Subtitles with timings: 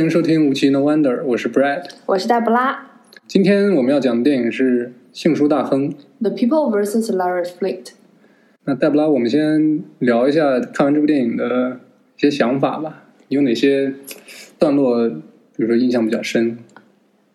[0.00, 2.86] 欢迎收听《无奇 No Wonder》，我是 Brad，我是黛布拉。
[3.26, 5.90] 今天我们要讲的电影是《杏树大亨》。
[6.22, 7.14] The People vs.
[7.14, 7.88] Larry Flint。
[8.64, 11.80] 那黛布拉，我们先聊一下看完这部电影的
[12.16, 13.04] 一些想法吧。
[13.28, 13.92] 有哪些
[14.58, 15.16] 段落，比
[15.58, 16.56] 如说印象比较深？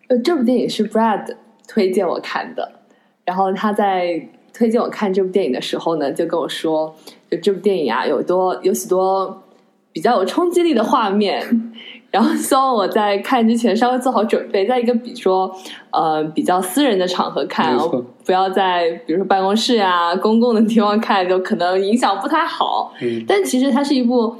[0.08, 1.36] 呃，这部电影是 Brad
[1.68, 2.80] 推荐我看的，
[3.24, 6.96] 然后他在推荐我看这部电影的时候呢，就跟我说，
[7.30, 9.44] 就这部电影啊，有多有许多
[9.92, 11.72] 比较有冲击力的画面，
[12.16, 15.54] 然后希望我在看之前稍微做好准备，在一个比如说
[15.90, 17.76] 呃比较私人的场合看
[18.24, 22.94] 不要在比如说办公室啊、公共的地方看，就可能影响不太好。
[23.02, 24.34] 嗯，但其实它是一部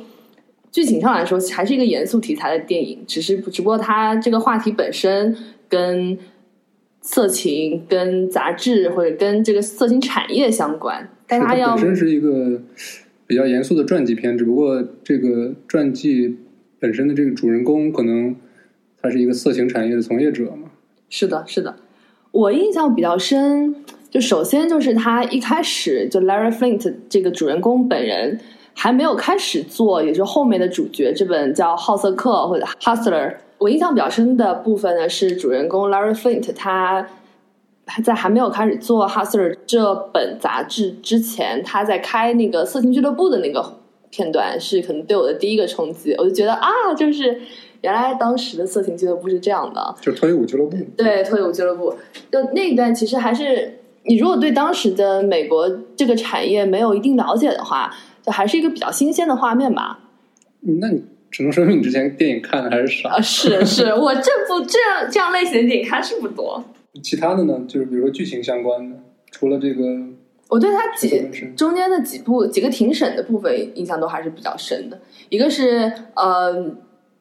[0.73, 5.37] 剧情上来说还是一个严肃题材的电影，只是只不过它这个话题本身
[5.69, 6.17] 跟
[7.03, 12.59] 色情、跟杂志或者跟这个色情产业相关，但它它要本身是一个
[13.27, 16.39] 比较严肃的传记片，只不过这个传记
[16.87, 18.37] 本身的这个主人公可能
[19.03, 20.71] 他是一个色情产业的从业者嘛。
[21.09, 21.75] 是的，是的，
[22.31, 23.75] 我印象比较深。
[24.09, 28.39] 就首先就是他一开始就 Larry Flint 这个主人公本人
[28.73, 33.31] 还没有开始做，也就后面的主角这本叫《好色客》或者《Hustler》。
[33.59, 37.05] 我印象比较深的部分呢是主人公 Larry Flint 他
[38.05, 43.81] 在还没有开始做《Hustler》这本杂志之前，他在开那个色情俱乐部的那个
[44.11, 46.13] 片段是可能对我的第一个冲击。
[46.19, 47.41] 我就觉得啊，就是
[47.83, 49.95] 原来当时的色情俱乐部是这样的。
[50.01, 51.95] 就脱衣舞俱乐部，对，脱衣舞俱乐部，
[52.31, 59.99] 就那一段其实还是你如果对当时的美国这个产业没有一定了解的话，就还是一个比较新鲜的画面吧。
[60.67, 63.09] 嗯那你只能说明你之前电影看的还是少。
[63.11, 66.65] 啊，是是，我这部这样这样类型的电影看是不多。
[67.03, 68.97] 其他的呢，就是比如说剧情相关的，
[69.31, 69.85] 除了这个
[70.49, 74.99] 我对他几中间的几部几个庭审的部分印象都还是比较深的。
[75.29, 76.65] 一个是呃，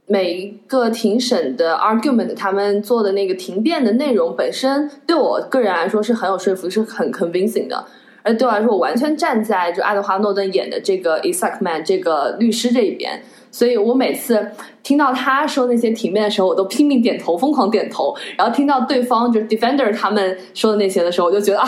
[0.06, 7.86] 每一个庭审的 argument，他们做的那个庭辩的内容本身，对我个人来说是很有说服，是很 convincing 的。
[8.22, 13.22] 而对我来说，我完全站在就爱德华诺顿演的这个 Isaac Man 这个律师这一边，
[13.56, 14.46] 所以我每次
[14.84, 18.14] 听到他说那些庭辩的时候，我都拼命点头，疯狂点头。
[18.38, 21.66] 然后听到对方就是 Defender 他们说的那些的时候，我就觉得啊，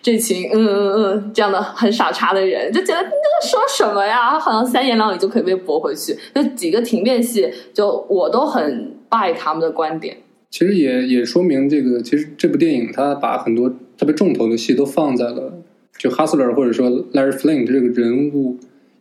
[0.00, 4.40] 这群嗯嗯嗯这样的很傻叉的人，就觉得你这说什么呀？
[4.40, 6.16] 好像三言两语就可以被驳回去。
[6.34, 10.16] 就几个庭辩戏，就我都很 buy 他们的观点。
[10.50, 15.52] 其实也也说明这个，其实这部电影它把很多特别重头的戏都放在了
[15.98, 18.56] 就 Hustler 或者说 Larry Flint 这个人物，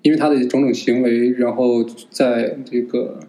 [0.05, 3.19] 因为他的种种行为，然后在这个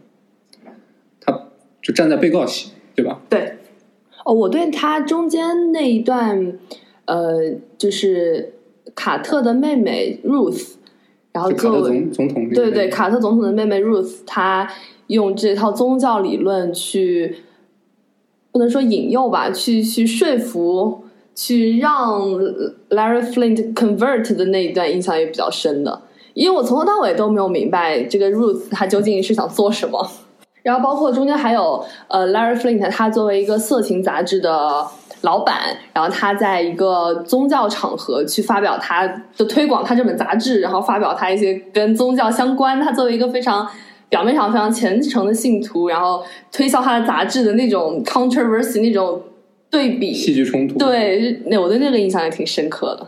[1.19, 1.47] 他
[1.81, 3.23] 就站在被告席，对吧？
[3.31, 3.55] 对，
[4.27, 6.53] 哦，我对他中间那一段，
[7.07, 8.53] 呃，就是
[8.95, 10.75] 卡特的妹妹 Ruth，
[11.33, 14.71] 然后就卡特总总统那个对对，卡特总统的妹妹 Ruth，她
[15.07, 17.37] 用这套宗教理论去，
[18.53, 22.21] 不能说引诱吧，去去说服，去让
[22.91, 26.03] Larry Flint convert 的那一段印象也比较深的，
[26.37, 30.07] 因为我从头到尾都没有明白这个 Ruth 他究竟是想做什么。
[30.63, 34.87] 然后包括中间还有呃，Larry Flint，他作为一个色情杂志的
[35.23, 39.07] 老板，然后他在一个宗教场合去发表他
[39.39, 43.67] 的推广他这本杂志，然后发表他一些跟宗教相关，他作为一个非常
[44.11, 46.23] 表面上非常虔诚的信徒，然后
[46.53, 49.23] 推销他的杂志的那种 controversy 那种
[49.71, 50.77] 对比，戏剧冲突。
[50.79, 53.07] 对，那我对那个印象也挺深刻的。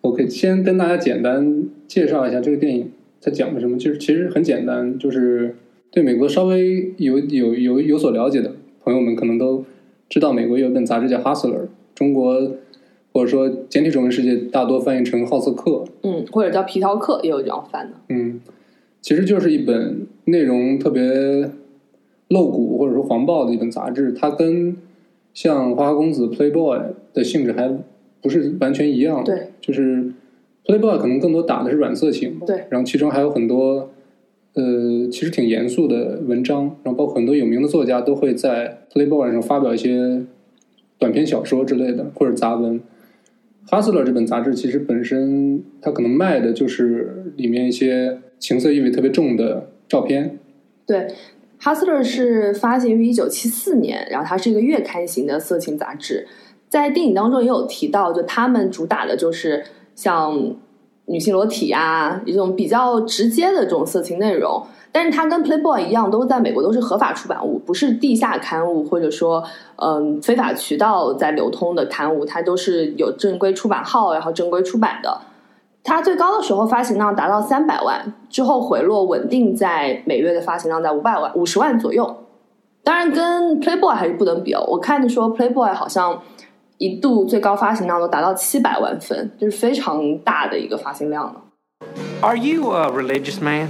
[0.00, 2.90] OK，先跟大家简单介绍一下这个电影
[3.20, 3.76] 它讲的什么。
[3.76, 5.54] 其实其实很简单，就是
[5.90, 8.50] 对美国稍微有有有有所了解的
[8.82, 9.62] 朋友们，可能都
[10.08, 11.58] 知道美国有一本杂志叫《Hustler》，
[11.94, 12.52] 中国
[13.12, 15.70] 或者说简体中文世界大多翻译成《好色客》。
[16.02, 17.96] 嗯，或者叫皮条客也有这样翻的。
[18.08, 18.40] 嗯，
[19.02, 21.50] 其实就是一本内容特别
[22.28, 24.74] 露骨或者说黄暴的一本杂志，它跟
[25.34, 27.70] 像花花公子 Playboy 的性质还
[28.22, 29.22] 不是完全一样。
[29.22, 30.12] 对，就是
[30.64, 33.90] Playboy 可能更多打的是软色情，对，然后其中还有很多
[34.54, 40.22] 呃其实挺严肃的文章，然后包括很多有名的作家都会在 Playboy 上发表一些
[40.98, 42.80] 短篇小说之类的或者杂文。
[43.68, 50.38] Hustler 这本杂志其实本身它可能卖的就是里面一些情色意味特别重的照片，
[50.84, 50.98] 对，
[51.60, 56.26] 《Hustler》是发行于一九七四年，然后它是一个月刊型的色情杂志。
[56.68, 59.62] 在电影当中也有提到，就他们主打的就是
[59.94, 60.34] 像
[61.06, 64.62] 女性裸体啊，一种比较直接的这种色情内容。
[64.94, 69.42] 但是它跟 Playboy 一样，都在美国都是合法出版物，不是地下刊物，或者说
[69.76, 75.18] 嗯非法渠道在流通的刊物，它都是有正规出版号，然后正规出版的。
[75.82, 82.18] 它最高的时候发行量达到三百万，之后回落稳定在每月的发行量在五百万、五十万左右。
[82.84, 84.62] 当然跟 Playboy 还是不能比哦。
[84.68, 86.20] 我看的说 Playboy 好像
[86.77, 91.41] 一度最高发行量都达到七百万份，就是非常大的一个发行量了。
[92.21, 93.69] Are you a religious man?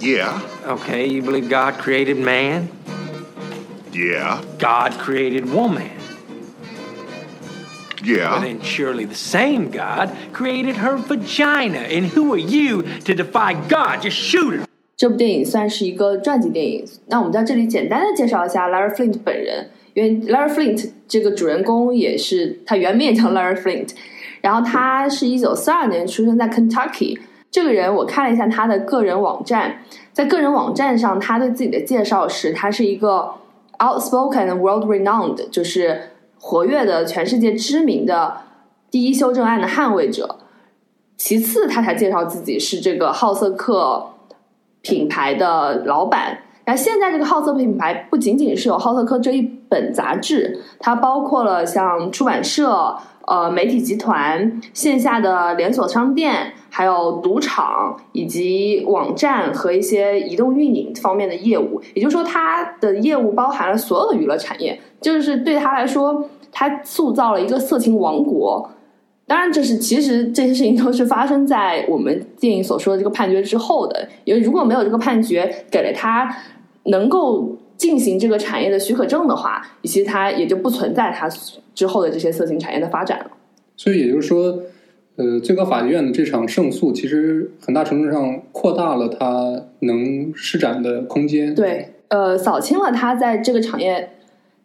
[0.00, 2.68] Yeah, Okay, you believe God created man?
[3.92, 5.90] yeah, God created woman.
[7.98, 8.40] But yeah.
[8.40, 11.78] then surely the same God created her vagina.
[11.78, 14.02] And who are you to defy God?
[14.02, 14.66] Just shoot her.
[14.96, 16.84] 这部电影算是一个传记电影。
[17.06, 23.89] 那我们在这里简单的介绍一下 Larry Flint 本人，因为 Larry Flint 这个主人公也是他原名也叫 Larry Flint，
[24.41, 27.17] 然后他是一九四二年出生在 Kentucky。
[27.49, 29.81] 这个人我看了一下他的个人网站，
[30.11, 33.31] 在个人网站上，他对自己的介绍是，他是一个
[33.79, 36.09] outspoken world renowned，就是
[36.39, 38.37] 活跃的全世界知名的
[38.91, 40.39] 第一修正案的捍卫者。
[41.15, 44.05] 其次，他才介绍自己是这个好色客
[44.81, 46.37] 品牌的老板。
[46.63, 61.81] 然后现在这个好色品牌不仅仅是有好色客这一本杂志，它包括了像出版社、呃媒体集团、线下的连锁商店，还有赌场以及网站和一些移动运营方面的业务。
[61.93, 68.69] 也就是说，它的业务包含了所有的娱乐产业，就是对他来说，他塑造了一个色情王国。
[69.27, 74.07] 当然，这是其实这些事情都是发生在我们电影所说的这个判决之后的。
[74.23, 76.33] 因为如果没有这个判决给了他
[76.85, 81.29] 能够进行这个产业的许可证的话，其实它也就不存在它
[81.75, 83.27] 之后的这些色情产业的发展了。
[83.75, 84.59] 所以也就是说，
[85.17, 94.09] 呃，最高法院的这场胜诉，其实很大程度上扩大了他能施展的空间，，对，呃，扫清了他在这个产业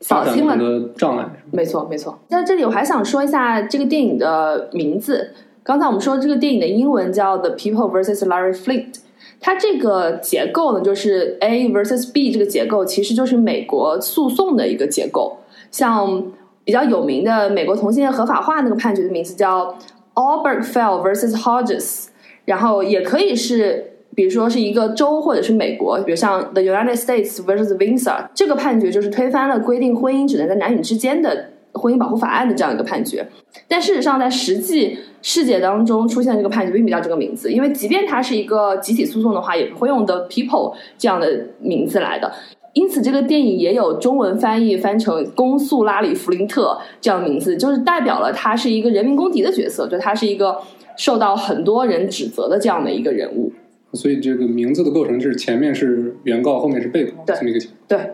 [0.00, 1.29] 扫清了发展很多障碍。
[1.50, 2.19] 没错，没错。
[2.29, 5.32] 在这里，我还想说一下这个电影的名字。
[5.62, 8.26] 刚才我们说这个电影的英文叫《The People vs.
[8.26, 8.94] Larry Flint》，
[9.42, 15.36] 它这个结构呢，就是 A versus B 这个结构，其实就是美国诉讼的一个结构。
[15.70, 16.24] 像
[16.64, 19.76] 比较有名的美国同性恋合法化那个判决的名字叫
[20.14, 22.06] Albergfell versus Hodges，
[22.46, 23.88] 然后也可以是。
[24.14, 33.26] 比如说是一个州或者是美国，比如像 The United States versus Windsor 这个判决就是推翻了规定婚姻只能在男女之间的婚姻保护法案的这样一个判决。
[33.66, 42.31] 但事实上，在实际世界当中出现这个判决并不叫这个名字，因为即便它是一个集体诉讼的话，也不会用 The People 这样的名字来的。
[42.75, 50.59] 因此，这个电影也有中文翻译翻成“公诉拉里·弗林特”这样的名字，就是代表了他是一个人民公敌的角色，就他是一个
[50.97, 53.52] 受到很多人指责的这样的一个人物。
[53.93, 57.79] 所以这个名字的构成是前面是原告，后面是被告这么一个情况。
[57.87, 58.11] 对，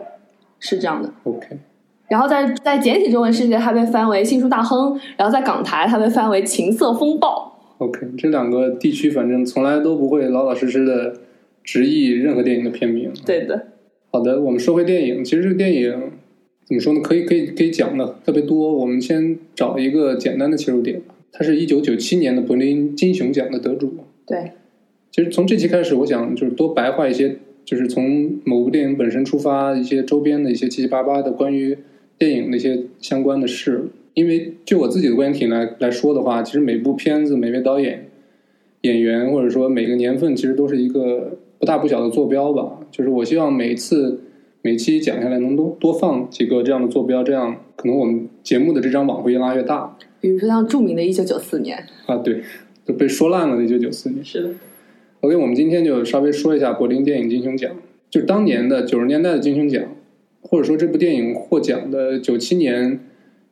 [0.59, 1.09] 是这样的。
[1.23, 1.57] OK，
[2.09, 11.13] 然后在在简体中文世界，它被翻为《杏树大亨》，然后在港台，它被翻为《情色风暴 OK，这两个地区反正从来都不会老老实实的
[11.63, 13.11] 直译任何电影的片名。》。
[13.25, 13.67] 对的，
[14.11, 15.93] 好的，我们说回电影，其实这个电影
[16.65, 16.99] 怎么说呢？
[17.01, 18.73] 可以可以可以讲的特别多。
[18.75, 21.15] 我们先找一个简单的切入点吧。
[21.31, 23.93] 他是一九九七年的柏林金熊奖的得主。
[24.25, 24.51] 对，
[25.11, 31.77] 其实从这期开始，我想就是多白话一些，就是从某部电影本身出发，一些周边的一些七七八八的关于
[32.19, 33.85] 电影那些相关的事。
[34.15, 38.09] 因为就我自己的观点体来来说的话，其实每部片子、每位导演、
[38.81, 42.79] 演员，或者说每个年份，其实都是一个不大不小的坐标吧。
[42.91, 44.19] 就是我希望每次
[44.61, 52.17] 每期讲下来，能多多放几个这样的坐标，这样可能我们节目的这张网会越拉越大比如说像著名的1994年，啊。
[52.17, 52.41] 对，
[52.85, 54.25] 就被说烂了的一九九四年。
[54.25, 54.49] 是的
[55.21, 57.71] ，OK，我们今天就稍微说一下柏林电影金熊奖，
[58.09, 59.83] 就当年的九十年代的金熊奖，
[60.49, 62.99] 或者说这部电影获奖的九七年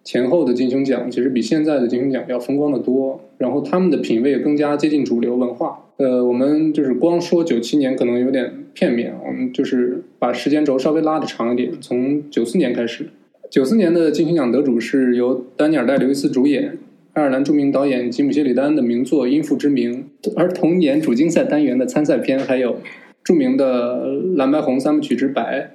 [0.04, 3.22] 前后的金熊奖，其实比现在的金熊奖要风光的多。
[3.38, 5.84] 然后他们的品味更加接近主流文化。
[5.98, 13.08] 呃，我们就是光说九七年可能有点片面，我们就是把时间轴稍微拉的长一点，从九四年开始。
[13.50, 16.77] 九四年的金熊奖得主是由丹尼尔·戴·刘易斯主演，
[17.13, 22.77] 爱尔兰著名导演吉姆·谢里丹的名作《因父之名》，而同年主竞赛单元的参赛片还有
[23.24, 25.72] 著名的蓝白红三部曲之《白》，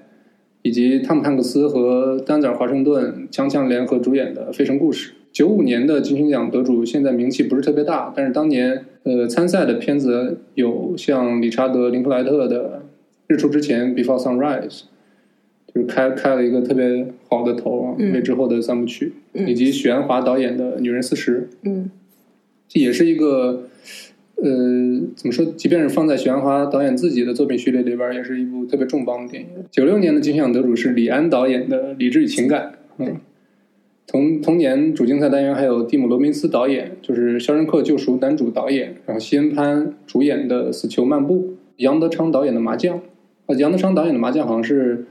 [0.63, 5.11] 以及汤姆·汉克斯和丹泽尔·华盛顿强强联合主演的《费城故事》。
[5.33, 12.83] 九五年的金熊奖得主现在名气不是特别大，但是当年呃参赛的片子有像理查德·林克莱特的
[13.35, 14.83] 《日出之前》（Before Sunrise），
[15.75, 21.41] 就是开开了一个特别好的头啊，嗯为之后的三部曲，嗯以及许鞍华导演的《女人四十》。
[21.63, 21.91] 嗯
[22.69, 23.65] 这也是一个，
[24.45, 25.47] 呃，怎么说？
[25.57, 29.49] 即便是放在许鞍华导演自己的作品序列里边，也是一部特别重磅的电影。
[29.71, 33.19] 九六年的金像得主是李安导演的《理智与情感》，嗯，
[34.05, 41.39] 同同年主竞赛单元还有蒂姆·罗宾斯导演，就是《肖申克救赎》男主导演，然后西恩·潘主演的《死囚漫步》，
[41.77, 42.97] 杨德昌导演的《麻将》，
[43.47, 45.07] 啊，杨德昌导演的《麻将》好像是，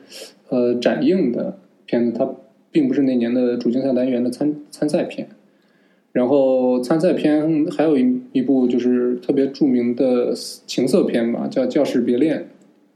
[0.50, 2.30] 呃展映的片子，它
[2.70, 5.30] 并不是那年的主竞赛单元的参参赛片。
[6.12, 10.34] 然后参赛片还有一一部就是特别著名的
[10.68, 12.40] 情色片吧，叫《教室别恋》，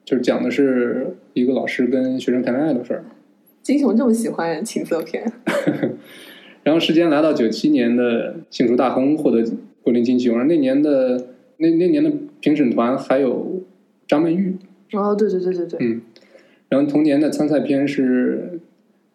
[0.03, 3.05] 就是讲的是一个老师跟学生谈恋爱的事儿。
[3.62, 5.24] 金熊这么喜欢情色片，
[6.63, 9.43] 然后时间来到九七年的《幸福大亨》获得
[9.81, 13.63] 柏林金熊，那年的那那年的评审团还有
[14.07, 14.55] 张曼玉，
[14.93, 16.01] 哦，对对对对对，嗯，
[16.69, 18.60] 然后同年的参赛片是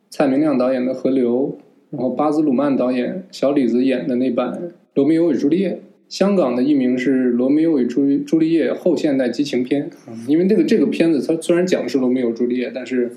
[0.09, 1.59] 蔡明亮导演的《河流》，
[1.91, 4.53] 然后巴兹鲁曼导演小李子演的那版
[4.95, 5.71] 《罗密欧与朱丽叶》，
[6.09, 13.11] 香港的译名是《罗密欧与朱朱丽叶后现代激情片》，嗯因为这个这个片子它虽然讲的是罗密欧朱丽叶，但是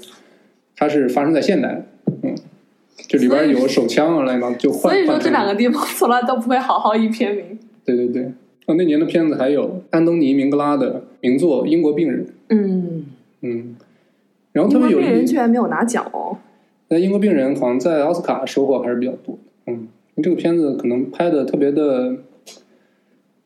[0.76, 1.86] 它是发生在现代，
[2.24, 2.36] 嗯，
[3.08, 4.82] 就里边有手枪啊，乱七八糟就换。
[4.82, 7.60] 所以说这两个地方从来都不会好好译片名。
[7.86, 8.24] 对对对，
[8.66, 13.06] 啊，那年的片子还有安东尼·明格拉的名作《英国病人》，嗯，
[13.42, 13.76] 嗯，
[14.52, 16.38] 然后特英国别有人居然没有拿奖哦。
[16.90, 19.88] 那英国病人好像在奥斯卡收获还是比较多的，嗯，
[20.22, 22.18] 这个片子可能拍的特别的，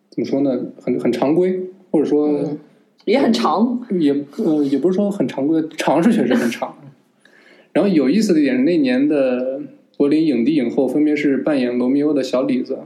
[0.10, 1.60] 怎么说呢，很很常规，
[1.92, 2.60] 或者说嗯
[3.06, 6.76] 也很长，也呃也不是说很常规，长是确实很长。
[7.72, 9.62] 然后有意思的一点是，那年的
[9.98, 12.80] 柏林影帝影后分别是扮演罗密欧的小李子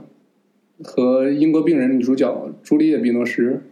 [0.84, 3.62] 和英国病人女主角朱丽叶·比诺什。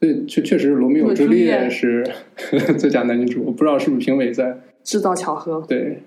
[0.00, 2.04] 所以确确实，罗密欧对朱丽叶是
[2.76, 5.64] 最佳男女主，我不知道是不是评委在制造巧合。
[5.68, 6.02] 对，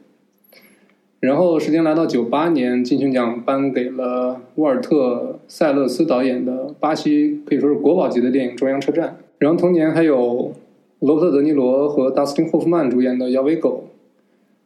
[1.20, 9.10] 然后时间来到九八年，金熊奖颁给了沃尔特·塞勒斯导演的巴西可以说是国宝级的电影《中央车站》。
[9.38, 10.54] 然后同年还有
[11.00, 13.86] 罗伯特·德尼罗和达斯汀·霍夫曼主演的《摇尾狗》，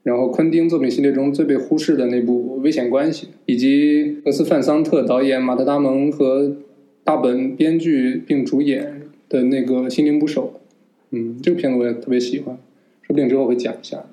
[0.04, 6.56] 然后昆汀作品系列中最被忽视的那部《危险关系》，以及格斯·范桑特导演、马特·达蒙和
[7.04, 10.54] 大本编剧并主演的那个《心灵捕手》。
[11.12, 12.56] 嗯，这个片子我也特别喜欢，
[13.10, 14.06] 说不定之后会讲一下。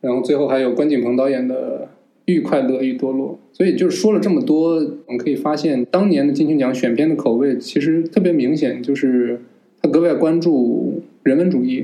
[0.00, 1.88] 然后最后还有关锦鹏导演的
[2.32, 9.40] 《愈快乐愈堕落》，所以就是说了这么多，我们可以发现当年的金熊奖选片的口味其实特别明显，就是
[9.82, 11.82] 他格外关注人文主义，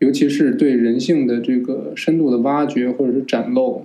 [0.00, 3.84] 尤其是对人性的这个深度的挖掘或者是展露。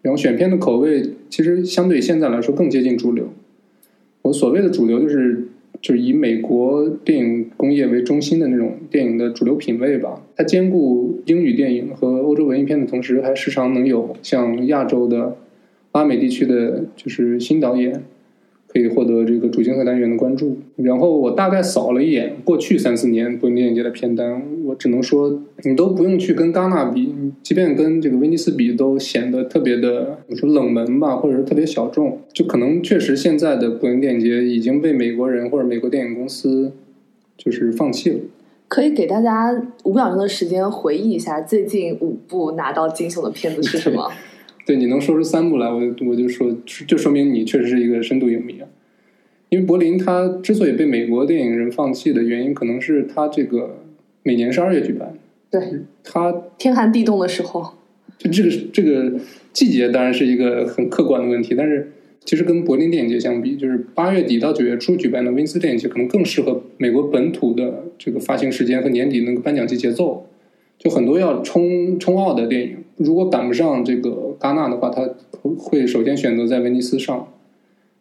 [0.00, 3.28] 然后选片的口味其实相对现在来说更接近主流。
[4.22, 5.48] 我所谓的主流就是
[5.80, 10.22] 就是以美国电影工业为中心的那种电影的主流品味吧。
[10.34, 15.36] 它兼顾英语电影和欧洲文艺片的同时，还时常能有像亚洲的、
[15.92, 18.02] 拉美地区的，就是新导演
[18.76, 20.58] 可以获得这个主竞赛单元的关注。
[20.76, 32.18] 然后我大概扫了一眼过去三四年柏林电影节的片单，我只能说你都不用去跟戛纳比，即便跟这个威尼斯比，都显得特别的，我说冷门吧，或者是特别小众。
[32.34, 36.72] 就可能确实现在的柏林电影节已经被美国人或者美国电影公司
[37.38, 38.18] 就是放弃了。
[38.68, 39.54] 可以给大家
[39.84, 44.10] 五秒钟的时间回忆一下最近五部拿到金熊的片子是什么？
[44.66, 46.54] 对，你能说出三部来，我就我就说，
[46.86, 48.68] 就说明你确实是一个深度影迷啊。
[49.48, 53.78] 因为柏林它之所以被美国电影人放弃的原因，可能是它这个
[54.24, 55.14] 每年是二月举办，
[55.48, 55.62] 对，
[56.02, 57.74] 它天寒地冻的时候，
[58.18, 59.20] 就这个这个
[59.52, 61.92] 季节当然是一个很客观的问题，但是
[62.24, 70.26] 其实跟柏林电影节相比，就是八月底到九月初举办的威尼斯电影节，可能更适合美国本土的这个发行时间和年底那个颁奖季节奏。
[70.78, 75.02] 就很多要冲冲奥的电影，如果赶不上这个戛纳的话，他
[75.58, 77.28] 会首先选择在威尼斯上，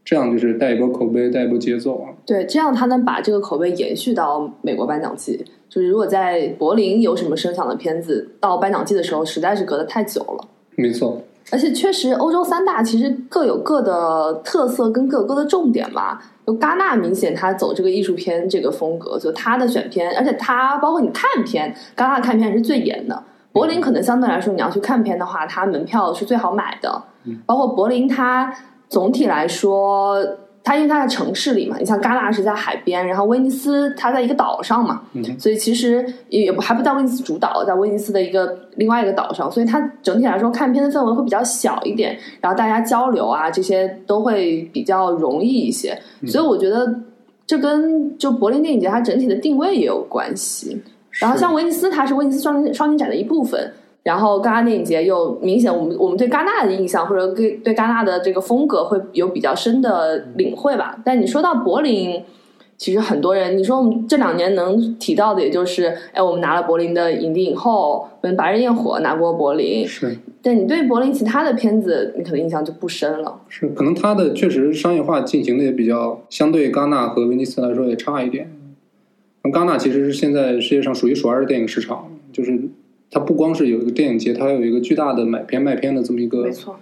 [0.04, 2.14] 这样就是带一波口碑，带一波节奏啊。
[2.26, 5.46] 对，这样他能把这个口碑延续到美国颁奖季。
[5.68, 10.48] 就是如果在柏林有什么声响的片子，到颁奖季的时候实在是隔得太久了。
[10.76, 11.22] 没错，
[11.52, 16.22] 而且确实，欧洲三大其实各有各的特色跟各有各的重点吧。
[16.48, 23.22] 就戛纳明显他走这个艺术片这个风格，就他的选片，而且他包括你看片，戛纳看片是最严的。
[23.56, 27.02] 柏林可能相对来说，你要去看片的话，它门票是最好买的。
[27.46, 28.54] 包括柏林，它
[28.90, 30.22] 总体来说，
[30.62, 45.98] 它因为它在城市里嘛，你像戛纳是在海边，然后威尼斯它在一个岛上嘛，嗯所以其实也不还不在威尼斯主岛，在威尼斯的一个另外一个岛上，所以它整体来说看片的氛围会比较小一点，然后大家交流啊这些都会比较容易一些，
[46.28, 46.94] 所以我觉得
[47.48, 50.84] 这跟就柏林电影节它整体的定位也有关系。
[51.20, 53.72] 然后像威尼斯，它是威尼斯双双年展的一部分。
[54.04, 60.96] 然后戛纳电影节又明显，我们我们对戛纳的印象或者对对戛纳的这个风格会有比较深的领会吧。
[61.04, 62.22] 但你说到柏林，
[62.78, 69.88] 其实很多人，你说我们这两年能提到的，也就是哎，我们拿了柏林的影帝影后，跟《白日焰火》拿过柏林。
[69.88, 73.36] 是但你对柏林其他的片子，你可能印象就不深了。
[73.50, 78.52] 是，可能它的确实商业化进行的也比较，相对戛纳和威尼斯来说也差一点。
[79.52, 82.60] 戛纳其实是现在世界上数一数二的电影市场，就是
[83.12, 86.80] 它不光是有一个电影节，它还有一个巨大的买片卖片的这么一个没错，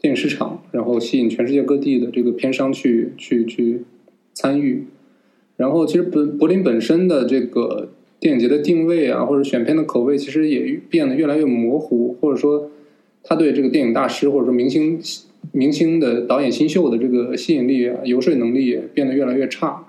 [0.00, 3.82] 电影市场，然后吸引全世界各地的这个片商去去去
[4.32, 4.84] 参与。
[5.56, 7.88] 然后，其实本柏林本身的这个
[8.20, 12.70] 电影节的定位啊，或者选片的口味，其实也变得越来越模糊，或者说，
[13.22, 15.00] 他对这个电影大师或者说明星
[15.52, 19.85] 明星的导演新秀的这个吸引力啊、游说能力也变得越来越差。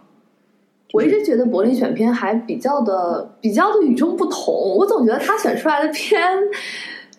[0.94, 4.54] 我一直觉得柏林选片还比较的比较的与众不同。
[4.78, 6.22] 我总觉得他选出来的片，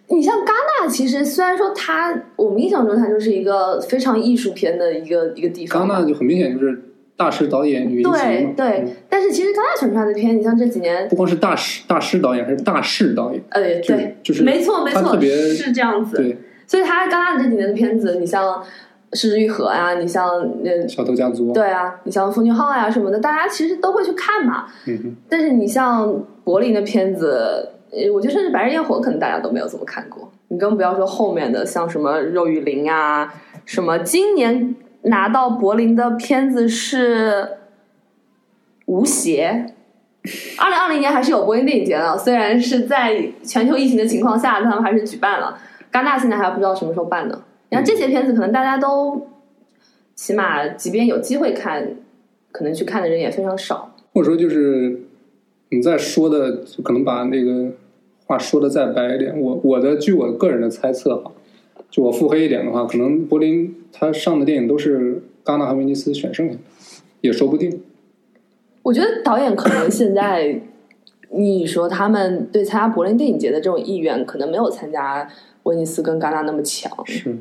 [0.08, 0.46] 你像戛
[0.80, 6.82] 纳，其实虽然说他我们印象中他就是一个非常艺术片的一个一个地方，戛纳就很明显就是
[7.16, 13.42] 大师导演云集嘛，对对嗯，但是其实戛纳选出来的片，你像这几年不光是大师大师导演，还是大师导演。
[13.50, 16.16] 呃，对，就是没错没错，他特别是这样子。
[16.16, 18.44] 对，所以他戛纳这几年的片子，你像
[19.12, 20.28] 《失之愈合》呀，你像
[20.64, 24.66] 呃，小偷家族，对啊，你像《奉俊昊》呀什么的，大家其实都会去看嘛。
[24.86, 26.12] 嗯哼，但是你像
[26.44, 30.30] 柏林的片子，呃我觉得甚至《白日焰火》可能大家都没有怎么看过。
[30.48, 33.32] 你更不要说后面的，像什么《肉与灵》啊，
[33.64, 37.42] 什么今年拿到柏林的片子是
[38.86, 39.66] 《无邪》。
[40.58, 45.58] 二零二零年还是有柏林电影节的，虽然是在全球疫情的情况下，他们还是举办了。
[45.90, 47.42] 戛纳现在还不知道什么时候办呢。
[47.68, 49.28] 然后这些片子可能大家都，
[50.14, 51.96] 起码即便有机会看，
[52.50, 53.94] 可能去看的人也非常少。
[54.12, 55.00] 或者说就是
[55.70, 57.70] 你再说的，就可能把那个
[58.26, 59.38] 话说的再白一点。
[59.38, 61.30] 我我的据我个人的猜测哈，
[61.90, 66.60] 就我腹黑一点的话，可能柏林他上的电影都是戛纳和威尼斯选剩下的，
[67.20, 67.82] 也说不定。
[68.82, 70.60] 我觉得导演可能现在，
[71.30, 75.28] 你说他们对参加柏林电影节的这种意愿，可能没有参加
[75.64, 76.90] 威尼斯跟戛纳那么强。
[77.04, 77.36] 是，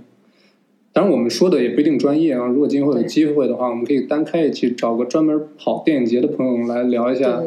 [0.98, 2.48] 当然我们说的也不一定专业啊。
[2.48, 7.44] 如果今后有机会的话，我们可以单开一期，找个专门跑电影节的朋友来聊一下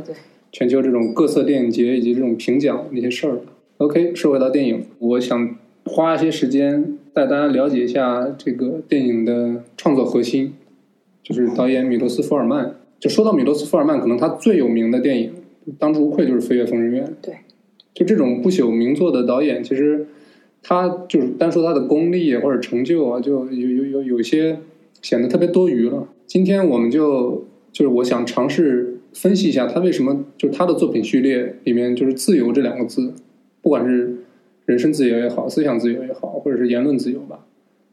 [0.53, 3.41] 全球这种各色电影节以及这种评奖那些事儿。
[3.79, 10.53] OK，说回到电影，我想花一些时间带大家了解一下这个电影的创作核心，
[11.25, 12.77] 就是导演米罗斯福尔曼。
[13.01, 15.33] 就说到米罗斯福尔曼，可能他最有名的电影
[15.77, 17.05] 当之无愧就是《飞越疯人院》。
[17.21, 17.35] 对，
[17.95, 20.07] 就这种不朽名作的导演，其实
[20.63, 24.59] 他就是单说他的功力或者成就啊，就有有有有些
[25.03, 26.09] 显得特别多余了。
[26.27, 33.13] 今天我们就就是我想尝试分析一下他为什么就是他的作品序列里面就是自由这两个字，
[33.63, 34.19] 不管是
[34.67, 37.47] 人身自由也好，思想自由也好，或者是言论自由吧，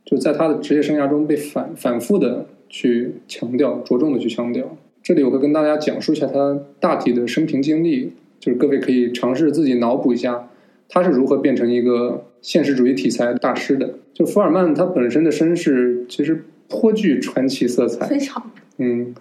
[0.05, 4.77] 就在他的职业生涯中被反反复的去强调，着重的去强调。
[5.01, 10.49] 这里我会跟大家讲述一下他大体的生平经历，就是各位可以尝试自己脑补一下，
[10.89, 13.95] 他是如何变成一个现实主义题材大师的。
[14.13, 19.13] 就福尔曼他本身的身世其实颇具传奇色彩，非常嗯，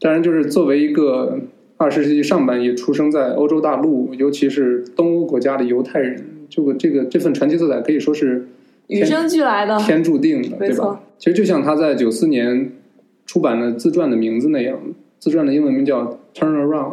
[0.00, 1.40] 当然就是作为一个
[1.76, 8.48] 二十世纪上半叶出生在欧洲大陆，尤其是东欧国家的犹太人，这个这个这份传奇色彩可以说是
[8.86, 9.78] 与生俱来的。
[9.80, 11.02] 天注定的，对吧？
[11.18, 12.72] 其实就像他在九四年
[13.26, 14.80] 出版的自传的名字那样，
[15.18, 16.92] 自传的英文名叫《Turn Around》。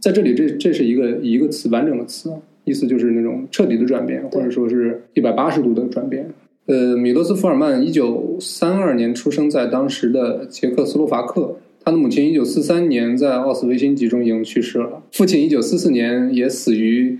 [0.00, 6.28] 在这里，这这是一个一个词完整的词啊，意思就是那种彻底的转变，或者说是一百八十度的转变。
[6.66, 17.18] 呃，米洛斯福尔曼一九三二年出生在当时的捷克斯洛伐克，他的母亲一九四三年在奥斯维辛集中营去世了，父亲一九四四年也死于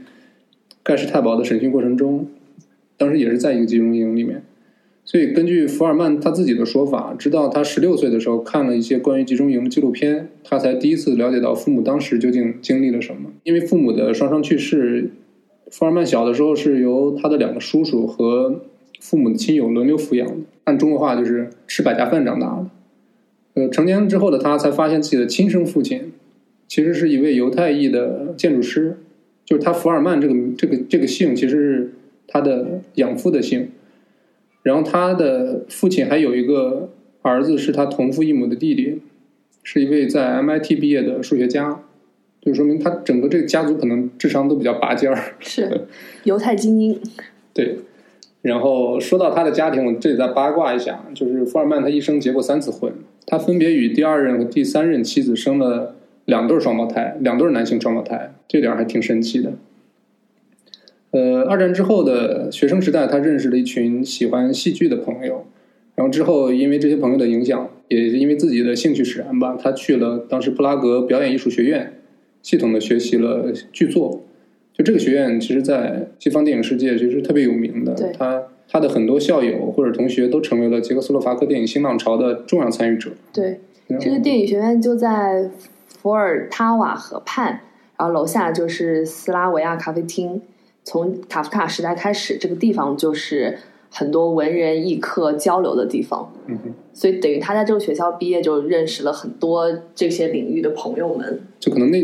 [0.84, 2.28] 盖世太保的审讯过程中，
[2.96, 4.42] 当时也是在一个集中营里面。
[5.04, 13.32] 所以，根据福尔曼他自己的说法，直到他十六岁的时候看了一些关于集中营的纪录片，他才第一次了解到父母当时究竟经历了什么。
[13.42, 15.10] 因为父母的双双去世，
[15.70, 18.62] 福尔曼小的时候是由他的两个叔叔和
[19.00, 22.66] 父母的亲友轮流抚养的，按中国话就是吃百家饭长大的。
[23.54, 26.12] 呃，成年之后的他才发现自己的亲生父亲
[26.68, 28.96] 其实是一位犹太裔的建筑师，
[29.44, 31.92] 就是他福尔曼这个这个这个姓其实是
[32.26, 33.68] 他的养父的姓。
[34.62, 36.88] 然后他的父亲还有一个
[37.22, 39.00] 儿子是他同父异母的弟弟，
[39.62, 41.82] 是一位在 MIT 毕业的数学家，
[42.42, 45.16] 就说明他整个这个家族可能智商都比较拔尖儿。
[45.40, 45.86] 是
[46.24, 47.00] 犹太精英，
[47.54, 47.78] 对，
[48.42, 52.92] 然后说到他的家庭，我这里再八卦一下，就是福尔曼他一生结过三次婚，
[53.24, 59.52] 他分别与第二任和第三任妻子生了两对双胞胎，两对男性双胞胎，这点儿还挺神奇的。
[61.12, 65.46] 呃，二战之后的学生时代，他认识了一群喜欢戏剧的朋友，
[65.94, 71.92] 然后之后因为这些朋友的影响，也是因为自己的兴趣使然吧，他去了当时布拉格表演艺术学院，
[72.42, 74.20] 系统的学习了剧作。
[74.74, 78.10] 就这个学院，其实，在西方电影世界其实特别有名的对。
[78.12, 83.10] 他他的很多校友或者同学都成为了捷克斯洛伐克电影新浪潮的重要参与者。
[83.32, 83.60] 对，
[84.00, 85.50] 这个电影学院就在
[85.86, 87.60] 伏尔塔瓦河畔，
[87.98, 90.40] 然后楼下就是斯拉维亚咖啡厅。
[90.84, 93.58] 从卡夫卡时代开始，这个地方就是
[93.92, 96.32] 很多文人艺客交流的地方。
[96.46, 101.40] 嗯哼，所以等于他在这个学校毕业，就认识了很多这些领域的朋友们。
[101.60, 102.02] 就可能那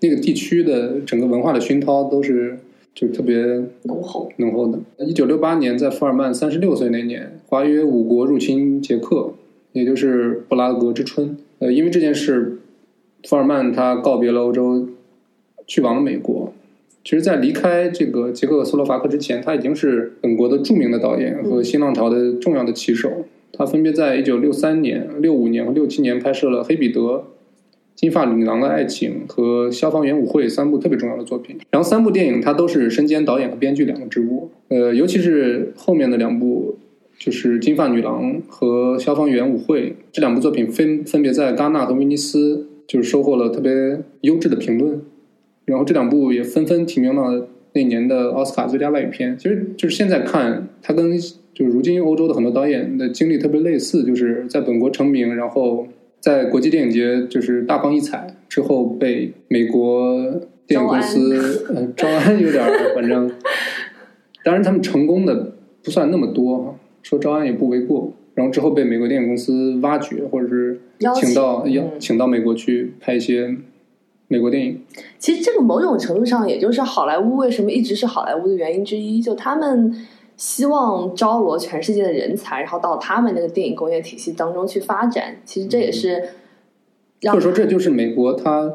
[0.00, 2.58] 那个地区的整个文化的熏陶都是
[2.94, 3.36] 就特别
[3.84, 4.78] 浓厚，浓厚的。
[4.98, 9.32] 一九六八年，在福尔曼三十六岁那年，华约五国入侵捷克，
[9.72, 11.36] 也就是布拉格之春。
[11.60, 12.58] 呃，因为这件事，
[13.24, 14.86] 福尔曼他告别了欧洲，
[15.66, 16.52] 去往了美国。
[17.04, 23.10] 其实，在离开这个捷克和斯洛伐克之前，他已经是本国的著名的导演和新浪潮的重要的旗手。
[23.52, 27.00] 他分别在一九六三年、六五年和六七年拍摄了《黑彼得》
[27.94, 31.58] 《金发女郎的爱情》和《消防员舞会》三部特别重要的作品。
[31.70, 34.50] 然后三部电影他都是身兼导演和编剧两个职务。
[34.68, 36.78] 呃，尤其是后面的两部，
[37.18, 45.02] 就是《金发女郎》和《消防员舞会》这两部作品分分别在戛纳和威尼斯就是收获了特别优质的评论。
[45.64, 49.36] 然后这两部也纷纷提名了那年的奥斯卡最佳外语片。
[49.38, 51.18] 其实就是现在看，它跟
[51.54, 55.86] 就是如今欧洲的很多导演的经历特别类似，就是在本国成名，然后
[56.20, 63.30] 在国际电影节就是大放异彩之后，被美国电影公司呃招安有点，反正
[64.44, 68.12] 当然他们成功的不算那么多哈，说招安也不为过。
[68.34, 73.54] 然后之后被美国电影公司挖掘，或者是请请到邀嗯请到美国去拍一些
[74.32, 74.80] 美国电影。
[75.18, 79.20] 其实这个某种程度上，也就是好莱坞为什么一直是好莱坞的原因之一。
[79.20, 79.94] 就他们
[80.38, 85.36] 希望招罗全世界的人才，然后到他们那个电影工业体系当中去发展。
[85.44, 86.30] 其实这也是
[87.20, 88.74] 让或者说这就是美国它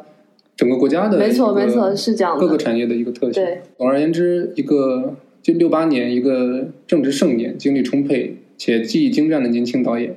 [0.55, 3.43] 整个国家的没错没错是这样的各个产业的一个特性。
[3.43, 10.15] 对，总而言之，一个就六八年一个正值盛年、精力充沛且技艺精湛的年轻导演，因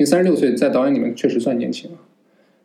[0.00, 1.98] 为三十六岁在导演里面确实算年轻了，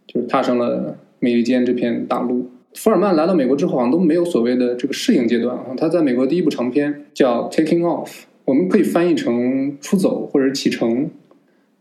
[0.06, 2.50] 就是踏上了美利坚这片大陆。
[2.74, 5.68] 福尔曼来到美国之后，好像都没有所谓的这个适应阶段啊。
[5.78, 8.08] 他在美国第一部长片叫《Taking Off》，
[8.46, 11.10] 我们可以翻译成“出走”或者“启程”。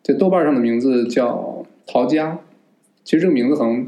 [0.02, 2.32] 在豆瓣上的名字叫《逃家》。
[3.04, 3.86] 其实这个名字好像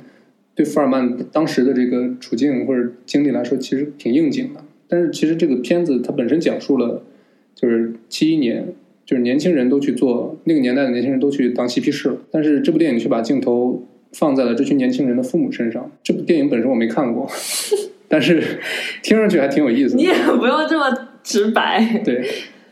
[0.55, 4.65] 对福尔曼当时的这个处境或者经历来说，其实挺应景的。
[4.89, 7.03] 但是其实这个片子它本身讲述了，
[7.55, 8.73] 就是七一年，
[9.05, 13.83] 就是年轻人都去做那个年代的年轻人都去当嬉皮士了，但是这部电影却把镜头
[14.13, 15.91] 放在了这群年轻人的父母身上。
[16.03, 17.29] 这部电影本身我没看过，
[18.09, 18.43] 但是
[19.03, 20.03] 听上去还挺有意思的。
[20.03, 20.87] 你也不用这么
[21.23, 22.03] 直白。
[22.05, 22.25] 对，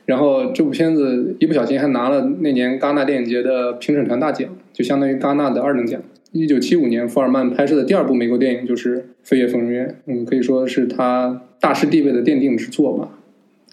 [0.06, 6.00] 然后这部片子一不小心还拿了那年戛纳电影节的评审团大奖，就相当于戛纳的二等奖。
[6.32, 13.08] 一九七五年，福尔曼拍摄的第二部美国电影就是《飞越疯人院》，嗯，可以说是他大师地位的奠定之作吧。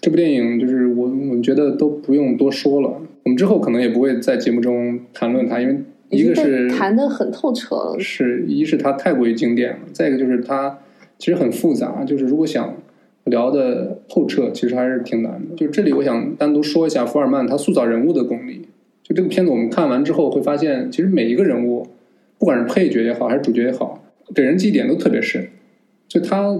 [0.00, 5.78] 这部电影就是我我觉得都不用多说了，我们之后可能也不会在节目中谈论它，因为
[6.10, 7.96] 一个是谈的很透彻了。
[7.98, 10.78] 是一是它太过于经典了，再一个就是它
[11.18, 12.76] 其实很复杂，就是如果想
[13.24, 15.54] 聊的透彻，其实还是挺难的。
[15.56, 18.68] 就这里我想单独说一下福尔曼他塑造人物的功力。
[19.02, 21.86] 就这个片子我们看完之后会发现，其实每一个人物，
[22.38, 25.48] 不管是配角也好，还是主角也好，给人记忆点都特别深。
[26.06, 26.58] 就他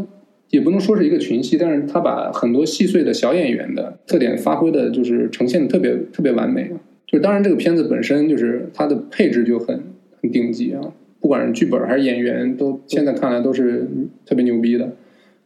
[0.51, 6.71] 也不能说是一个群戏，但是他把很多细碎的小演员的特点发挥的，就是呈现的特别特别完美。
[7.11, 9.83] 就当然这个片子本身就是它的配置就很
[10.21, 13.89] 很顶级啊，不管是剧本还是演员，都现在看来都是
[14.27, 14.93] 特别牛逼的。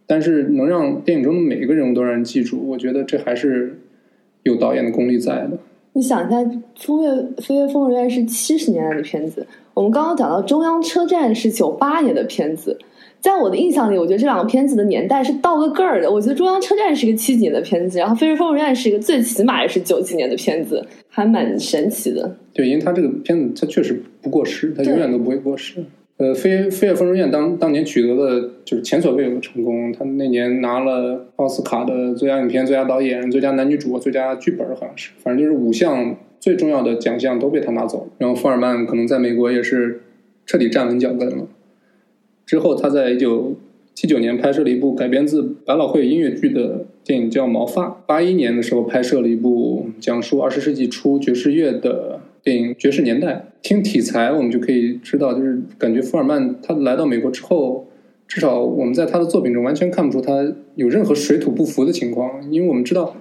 [0.04, 3.78] 但是能让电影中的每一个人物都让人记住，我觉得这还是
[4.42, 5.56] 有导演的功力在的。
[5.92, 6.40] 你想一下，
[6.74, 12.76] 《风月飞越疯人院》是七十年代的片子，我们刚刚讲到中央车站是九八年的片子。
[13.22, 16.10] 在我的印象里，我觉得这两个片子的年代是倒个个儿的。
[16.10, 22.36] 我觉得中央车站是一个七几年的片子，然后《飞越疯人院》是一个最起码也是九几年的片子，还蛮神奇的。
[22.52, 25.84] 对，因为他这个片子它确实不过时，它永远都不会过时。
[26.16, 38.06] 呃，《飞飞越疯人院》当当年取得了就是前所未有的成功，他那年拿了奥斯卡的最佳影片、最佳导演、最佳男女主、最佳剧本，好像是，反正就是五项最重要的奖项都被他拿走了。
[38.18, 40.02] 然后福尔曼可能在美国也是
[40.44, 41.46] 彻底站稳脚跟了。
[42.52, 43.54] 之后，他在一九
[43.94, 47.86] 七九年拍摄了一部改编自百老汇音乐剧的电影，叫《毛发》。
[48.04, 53.32] 八一年的时候，拍摄了一部讲述二十世纪初爵士乐的电影《爵士年代》。
[53.62, 57.86] 听题材，我们就可以知道，就是感觉福尔曼他来到美国之后，
[58.28, 63.16] 至少我们在他的作品中完全看不出他有任何水土不服的情况，因为我们知道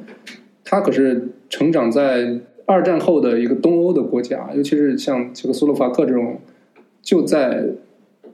[0.65, 6.37] 他可是成长在二战后的一个东欧的国家，尤其是像捷克斯洛伐克这种
[7.01, 7.63] 就在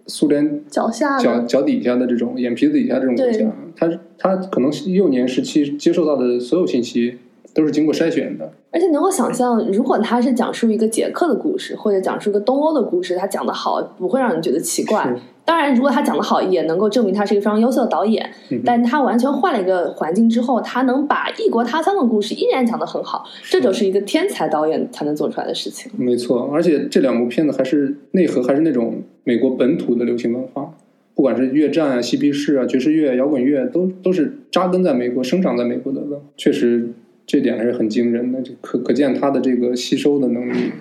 [0.08, 7.18] 苏联脚下脚的脚底下的这种眼皮子底下这种国对家，他他可能幼年时期接受到的所有信息
[7.54, 8.52] 都是经过筛选的。
[8.72, 15.18] 而且能够想象，如果他是讲述一个捷克的故事，或者讲述一个东欧的故事，他讲的好，不会让人觉得奇怪是。
[15.48, 18.30] 当然，如果他讲得好，也能够证明他是一个非常优秀的导演。
[18.66, 25.90] 但他完全换了一个环境之后，他能把异国他乡的故事依然讲得很好，这就是一个天才导演才能做出来的事情。
[25.96, 30.74] 没错，而且这两部片子还是内核还是那种美国本土的流行文化，
[31.16, 36.02] 不管是越战啊、嬉皮士啊、爵士乐、摇滚乐，都都是扎根在美国、生长在美国的。
[36.36, 36.90] 确实，
[37.26, 40.74] 这点还是很惊人的，这可可见他的这个吸收的能力。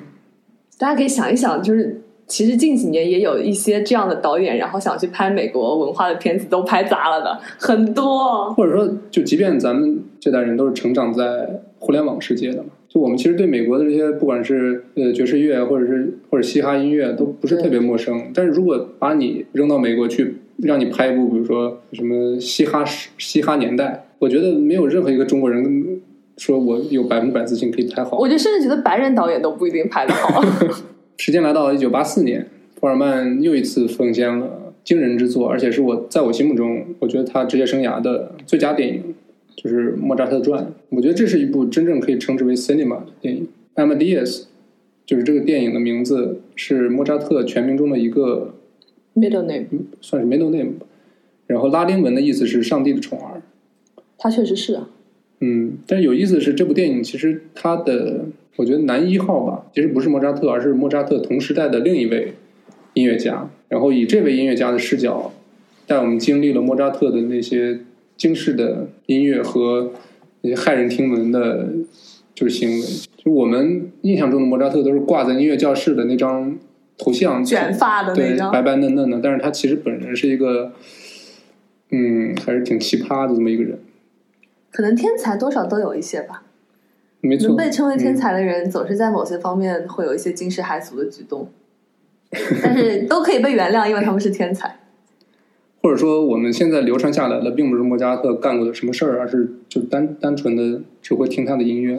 [0.76, 8.52] 大家可以想一想，就是其实近几年也有一些这样的导演，然后想去拍美国文化的片子，都拍砸了的很多。
[8.54, 18.20] 或者说，就即便咱们这代人都是成长在互联网世界的嘛，就我们其实对美国的这些，不管是呃爵士乐，或者是或者嘻哈音乐，都不是特别陌生。
[18.34, 26.00] 但是如果把你扔到美国去，让你拍一部，比如说什么嘻哈时嘻哈年代，我觉得没有任何一个中国人
[26.38, 28.28] 说我有百分之百自信可以拍好我。
[28.28, 30.42] 就甚至觉得白人导演都不一定拍得好。
[31.16, 32.46] 时间来到一九八四年，
[32.78, 39.14] 福尔曼又一次奉献了惊人之作，而且是我在我心目中，我觉得他职业生涯的最佳电影，
[39.56, 40.64] 就是《莫扎特传》。
[40.90, 43.48] 我觉得这是一部真正可以称之为 cinema 的电影。
[43.74, 44.44] Amadeus
[45.04, 48.54] 就是这个电影的名字，是莫扎特全名中的一个
[49.14, 49.66] Middle name，
[50.00, 50.86] 算是 middle name 吧。
[51.46, 53.40] 然后拉丁文的意思是上帝的宠儿。
[54.18, 54.90] 他确实是啊。
[55.40, 58.24] 嗯，但是有意思的是，这部电影其实它的，
[58.56, 62.34] 我觉得男一号吧，其实不是莫扎特，而是莫扎特同时代的另一位
[62.94, 63.48] 音乐家。
[63.68, 65.32] 然后以这位音乐家的视角，
[65.86, 67.80] 带我们经历了莫扎特的那些
[68.16, 69.92] 惊世的音乐和
[70.40, 71.68] 那些骇人听闻的，
[72.34, 72.86] 就是行为。
[73.16, 76.56] 就我们印象中的莫扎特都是挂在音乐教室的那张
[76.96, 80.72] 头像，卷发的那对，张白白嫩嫩的，但是他其实本人是一个，
[81.90, 83.78] 嗯，还是挺奇葩的这么一个人。
[84.70, 86.44] 可能天才多少都有一些吧。
[87.20, 91.48] 没错，能被称为天嗯才的人，总是在某些方面会有一些惊世骇俗的举动，
[92.62, 94.78] 但是都可以被原谅，因为他们是天才。
[95.82, 101.96] 或者说我们现在流传下来的，并不是莫扎特干过的什么事儿，而是就单单纯的只会听他的音乐。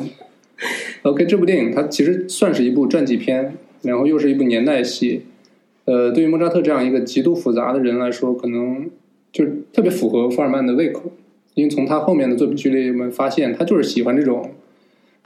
[1.03, 3.53] OK，这部电影它其实算是一部传记片，
[3.83, 5.25] 然后又是一部年代戏。
[5.85, 8.89] 呃，对于莫扎特这样一个极度复杂的人来说，可能
[9.31, 11.03] 就是特别符合福尔曼的胃口，
[11.53, 14.51] 因为从他后面的作品序列，我们发现他就是喜欢这种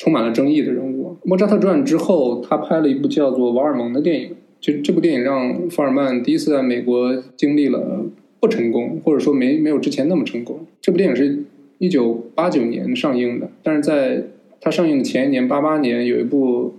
[0.02, 1.16] 充满了争议的人物。
[1.24, 4.32] 莫扎特传之后，他拍了一部叫做《瓦尔蒙》的电影。
[4.60, 8.04] 就这部电影让福尔曼第一次在美国经历了
[8.40, 10.66] 不成功，或者说没没有之前那么成功。
[10.82, 11.44] 这部电影是
[11.78, 14.24] 一九八九年上映的，但是在
[14.60, 16.74] 他上映的前一年，八八年有一部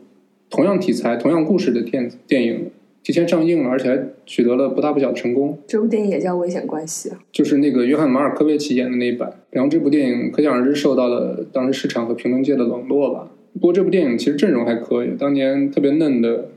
[0.51, 2.71] 同样题材、同样故事的电电影
[3.03, 5.59] 提前上映了，而且还取得了不大不小的成功。
[5.67, 7.19] 这部电影也叫《危险关系》啊。
[7.33, 9.33] 就是那个约翰马尔科维奇演的那一版。
[9.51, 13.31] 然后这部电影可想而知受到了当时市场和评论界的冷落吧。
[13.55, 16.49] 不过这部电影其实阵容还可以，当年特别嫩的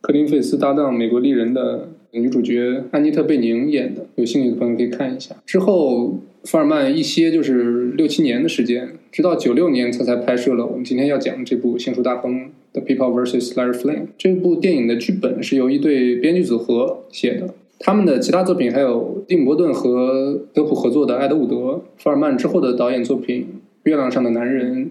[0.00, 5.34] 科林费斯搭档美国丽人的女主角安妮特贝宁演的，有兴趣的朋友可以看一下。
[5.44, 12.34] 之后福尔曼一歇就是六七年的时间，直到九六年他才拍摄了我们今天要讲这部《刑术大亨》
[12.72, 13.54] 的《People vs.
[13.54, 13.96] Larry Flynn》。
[14.18, 21.56] 这部电影的剧本是由一对编剧组合写的，他们的其他作品还有蒂姆·伯顿和德普合作的《艾德伍德》，
[21.96, 23.42] 福尔曼之后的导演作品
[23.84, 24.84] 《月亮上的男人》，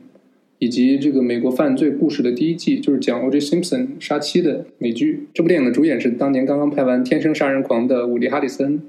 [0.57, 3.39] 以及这个美国犯罪故事的第一季，就是讲 O.J.
[3.39, 5.27] Simpson 杀妻的美剧。
[5.31, 8.81] 这部电影的主演是当年刚刚拍完《天生杀人狂》的伍迪·哈里森，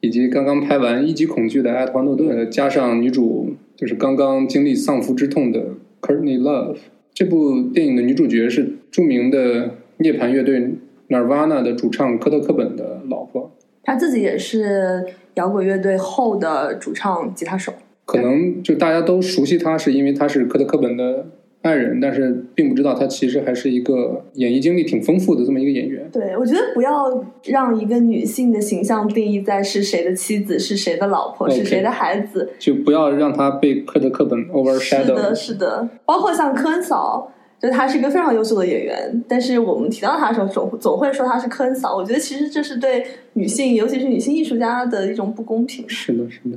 [0.00, 5.60] 以及刚刚拍完《一级恐惧》的爱德华·诺顿，加上女主就是刚刚经历丧夫之痛的
[6.00, 6.78] Courtney Love。
[7.12, 10.70] 这部电影的女主角是著名的涅槃乐队
[11.08, 13.50] Nirvana 的主唱科特·科本的老婆。
[13.82, 17.72] 她自己也是摇滚乐队后的主唱、吉他手。
[18.06, 21.26] 可能就大家都熟悉她，是因为她是科特·科本的
[21.62, 26.08] 爱人，但是并不知道他其实还是一个演艺经历挺丰富的这么一个演员。
[26.10, 32.50] 对，我觉得不要让一个女性的形象定义在是谁的妻子、是谁的老婆、是谁的孩子。
[32.58, 35.34] 就不要让他被课的课本是的，overshadow。
[35.34, 41.94] 是的，包括像科恩嫂，就她是一个非常优秀的演员，但是我们提到她的时候，总总会说她是科恩嫂。
[41.94, 45.86] 我觉得其实这是对女性，尤其是女性艺术家的一种不公平。
[45.86, 46.56] 是的，是的，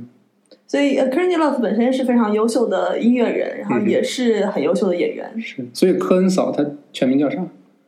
[0.66, 5.40] 所以呃 o u r n e y Love 本身是非常优秀的音乐人，然后嗯也是很优秀的演员。
[5.40, 5.64] 是。
[5.72, 7.44] 所以科恩嫂她全名叫啥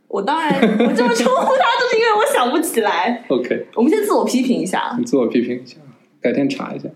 [0.08, 3.24] 我当然我这么称呼她，就是因为我想不起来。？
[3.28, 5.76] OK，我们先自我批评一下，你自我批评一下，
[6.20, 6.88] 改天查一下。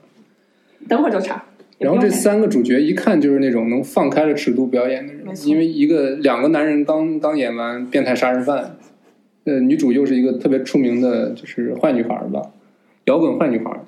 [0.88, 1.44] 等会儿就查。
[1.78, 8.76] 然后这三个主角一看就是那种能放开了尺度表演的人因为一个两个男人刚刚演完变态杀人犯，
[9.44, 12.42] 呃，女主又是一个特别出名的，就是坏女孩吧，
[13.06, 13.80] 摇滚坏女孩，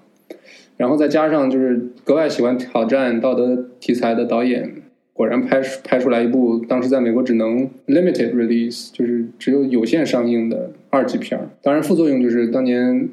[0.77, 4.71] 然后再加上就是格外喜欢挑战道德题材的导演，
[5.13, 11.49] 果然拍出拍出来一部当时在美国只能 limited release，就是只有有限上映的二级片儿。
[11.63, 13.09] 当然，副作用就是当年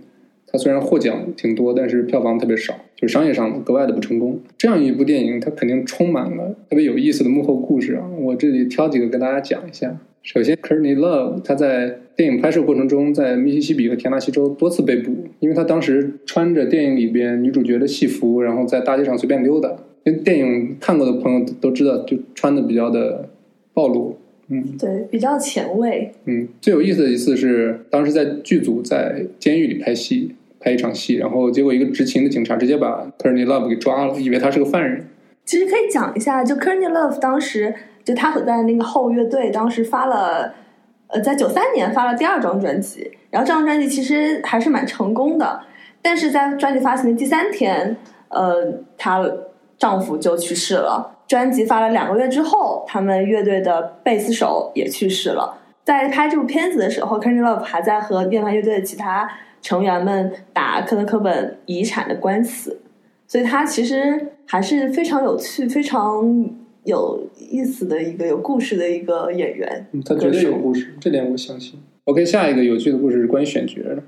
[0.48, 4.39] 他虽然获奖挺多，但是票房特别少，就是商业上格外的不成功。
[4.58, 8.10] 这样一部电影，它肯定充满了特别有意思的幕后故事啊！
[8.19, 9.95] 我这里挑几个跟大家讲一下。
[10.21, 19.69] 首先，Courtney Love 他在电影拍摄过程中，在密西西比和田纳西州多次被捕，因为他当时穿着电影里边女主角的戏服，然后在大街上随便溜达。
[20.03, 23.29] 因为电影看过的朋友都知道，就穿的比较的
[23.73, 24.17] 暴露。
[24.51, 26.12] 嗯对，比较前卫。
[26.25, 35.05] 嗯，最有意思的一次是当时在剧组在监狱里拍戏，拍一场戏，然后结果一个执勤的警察直接把 Courtney Love 给抓了，以为他是个犯人。
[35.45, 37.73] 其实可以讲一下，就 Courtney Love 当时
[38.10, 40.52] 就他所在的那个后乐队，当时发了，
[41.06, 45.60] 呃，在九三年发了第二张专辑，然后这张专辑其实还是蛮成功的，
[46.02, 47.95] 但是在专辑发行的第三天，
[48.30, 48.65] 呃，
[48.98, 49.24] 她
[49.78, 51.17] 丈夫就去世了。
[51.28, 55.56] 专辑发了两个月之后，他们乐队的贝斯手也去世了。
[55.84, 59.30] 在拍这部片子的时候，Courtney Love 还在和乐团乐队的其他
[59.62, 62.82] 成员们打科德·科本遗产的官司。
[63.28, 66.50] 所以他其实还是非常有趣、非常
[66.84, 69.88] 有意思的一个有故事的一个演员。
[69.92, 71.80] 嗯，他绝对有故事，这点我相信。
[72.06, 74.04] OK，下一个有趣的故事是关于选角的。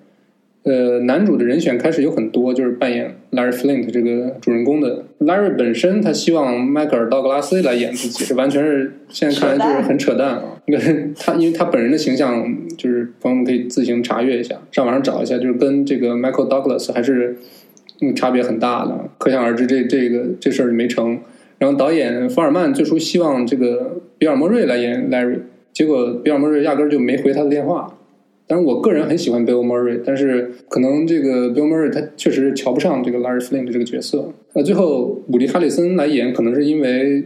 [0.64, 10.62] 呃，男主的人选开始有很多，就是扮演 Larry Flint 这个主人公的 Larry 本身，他希望迈克尔·道格拉斯来演自己，这完全是现在看来就是很扯淡啊！
[10.68, 12.46] 因为他因为他本人的形象，
[12.78, 17.36] 就是朋友们可以自行查阅一下，上网上找一下，就是跟这个 Michael Douglas 还是
[18.02, 21.20] 嗯差别很大的，可想而知这这个这事儿没成。
[21.62, 28.00] 然后导演福尔曼最初希望这个比尔·莫瑞来演 Larry，结果比尔·莫瑞压根儿就没回他的电话。
[28.48, 34.34] 但是我个人很喜欢 Bill Murray，但是可能这个 Bill Murray 他确实瞧不上这个 Larry Flint 这个角色。
[34.54, 37.24] 呃，最后伍迪·哈里森来演，可能是因为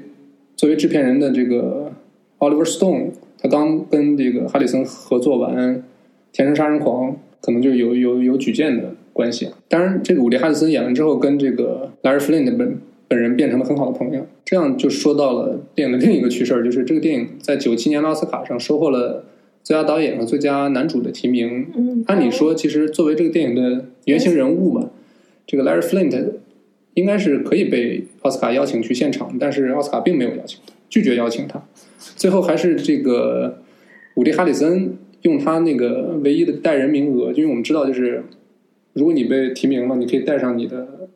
[0.57, 1.93] 作为制片人的这个
[2.39, 5.77] Oliver Stone，他刚跟这个哈里森合作完
[6.33, 9.47] 《天生杀人狂》，可能就有有有举荐的关系。
[9.69, 14.25] 当然，这个伍迪·哈里森演完之后，跟这个 Larry Flint 本本人变成了很好的朋友。
[14.43, 19.25] 这样就说到了电影的另一个趣事儿，就是这个电影在九七年的奥斯卡上收获了。
[19.63, 24.91] 最佳导演和最佳男主的提名，嗯，按理说，其实作为这个电影的原型人物嘛，
[25.47, 26.33] 这个 Larry Flint
[26.93, 31.65] 应该是可以被奥斯卡邀请去现场，但是奥斯卡并没有邀请他，拒绝邀请他。
[31.97, 33.63] 最后还是这个
[34.13, 38.23] 伍迪·哈里森用他那个唯一的带人名额，因为我们知道，就是
[38.93, 41.09] 如果你被提名了，你可以带上你的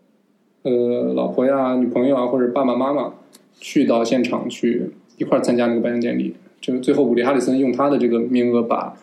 [0.70, 3.14] 呃老婆呀、女朋友啊或者爸爸妈妈
[3.60, 6.36] 去到现场去一块儿参加那个颁奖典礼。
[6.62, 8.94] 就最后，伍迪·哈里森用他的这个名额把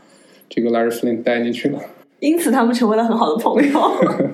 [0.49, 1.81] 这个 Larry Flint 带进去了，
[2.21, 3.81] 因此他们成为了很好的朋友。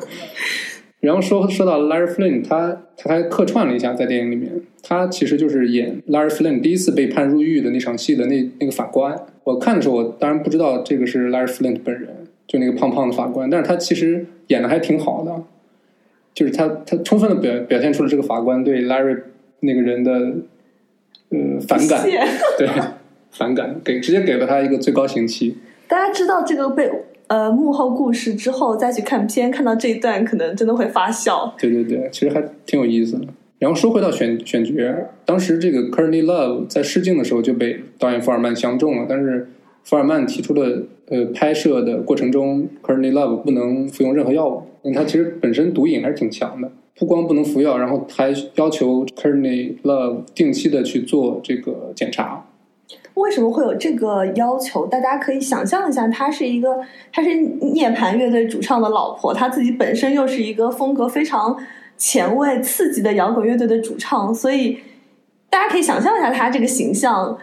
[0.98, 4.50] 然后说说到 Larry Flint，他他还客串了一下在电影里面，
[4.82, 9.16] 他其实就是演 Larry Flint 第一次被判入狱的那场戏的那那个法官。
[9.44, 12.08] 我看的时候，我当然不知道这个是 Larry Flint 本人，
[12.46, 15.42] 就那个胖胖的法官，但是他其实演的还挺好的，
[16.34, 19.20] 就是他他充分的表表现出了这个法官对 Larry
[19.60, 20.12] 那个人的
[21.30, 22.06] 呃反感，
[22.58, 22.68] 对。
[23.34, 25.56] 反感，给直接给了他一个最高刑期。
[25.88, 26.90] 大家知道这个被
[27.28, 31.54] 呃幕后故事之后，再去看片，看到这一段，可能真的会发笑。
[31.58, 33.26] 对对对，其实还挺有意思的。
[33.58, 34.72] 然后说回到选选角，
[35.24, 39.48] 当时这个 Courtney Love 在试镜的时候就被导演福尔曼相中了，但是
[39.84, 52.46] 福尔曼提出了呃拍摄的过程中，Courtney Love 不能服用任何药物，因为他其实本身毒瘾还是挺强的，不光不能服药，然后还要求 Courtney Love 定期的去做这个检查。
[53.14, 54.86] 为什么会有这个要求？
[54.86, 56.80] 大家可以想象一下，她是一个，
[57.12, 61.54] 她是涅槃乐队主唱的老婆，她自己本身又是一个风格非常
[61.98, 64.78] 前卫、刺激的摇滚乐队的主唱，所以
[65.50, 67.36] 大家可以想象一下她这个形象，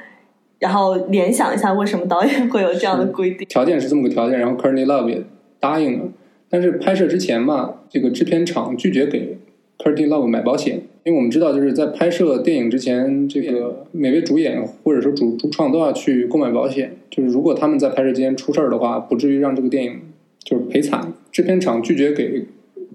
[0.60, 3.48] 然后联想一下为什么导演会有这样的规定。
[3.48, 5.24] 条件是这么个条件，然后 Courtney Love 也
[5.60, 6.06] 答应了，
[6.50, 9.38] 但是拍摄之前嘛，这个制片厂拒绝给
[9.78, 10.82] Courtney Love 买保险。
[11.06, 16.98] 因为我们知道，就是在拍摄电影之前，这个每位主演或者说主主创都要去购买保险。
[17.10, 20.02] 就是如果他们在拍摄期间出事儿的话，不至于让这个电影
[20.44, 21.14] 就是赔惨。
[21.32, 22.46] 制片厂拒绝给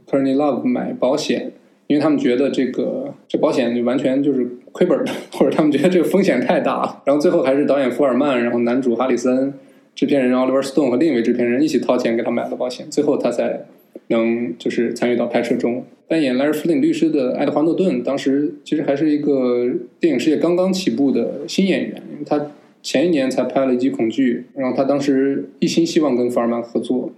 [0.06, 1.52] Courtney Love 买保险，
[1.86, 7.02] 因为他们觉得这个这保险就完全就是亏本的， 或者他们觉得这个风险太大了。
[7.04, 9.52] 然后最后还是导演福尔曼，然后男主哈里森，
[9.94, 13.66] 制片人 Oliver Stone 和另一位制片人一起掏钱给他买了保险，最后他才
[14.08, 15.84] 能就是参与到拍摄中。
[16.06, 19.66] 扮演莱尔弗林律师的爱德华诺顿，当时其实还是一个
[19.98, 22.02] 电影事业刚刚起步的新演员。
[22.26, 22.50] 他
[22.82, 27.10] 前一年才拍了《一集恐惧》，然后他当时一心希望跟福尔曼合作。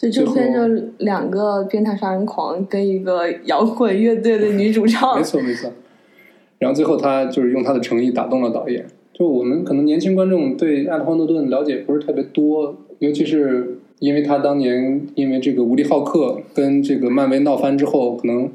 [0.00, 0.66] 所以这片就
[1.00, 5.18] 两个变态杀人狂跟一个摇滚乐队的女主唱。
[5.18, 5.70] 没错没错。
[6.58, 8.86] 然后最后他就是用他的诚意打动了导演。
[9.12, 18.50] 就我们可能年轻观众对爱德华诺顿了解不是特别多，尤其是因为他当年因为这个无敌浩克跟这个漫威闹翻之后，可能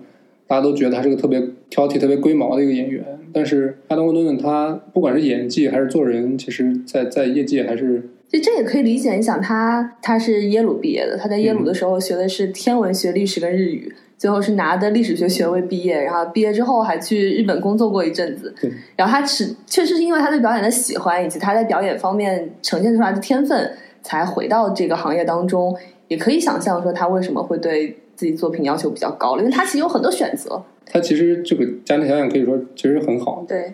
[0.47, 1.39] 大家都觉得他是个特别
[1.69, 3.05] 挑剔、特别龟毛的一个演员。
[3.31, 9.13] 但是艾登·沃顿他不管是演技还是做人，其实在在业界还是其实这也可以理解。
[9.13, 16.01] 你想他他是耶鲁毕业的，他在耶鲁的时候学的是天文学、历史跟日语，最后是拿的历史学学位毕业。
[16.01, 18.53] 然后毕业之后还去日本工作过一阵子。
[18.59, 23.71] 对然后他是确实是因为他对表演的喜欢，以及他在表演方面呈现出来的天分，
[24.01, 25.75] 才回到这个行业当中。
[26.07, 30.63] 也可以想象说他为什么会对自己作品要求比较高了，因为他其实有很多选择。
[30.85, 33.73] 他其实这个家庭条件可以说其实很好，对，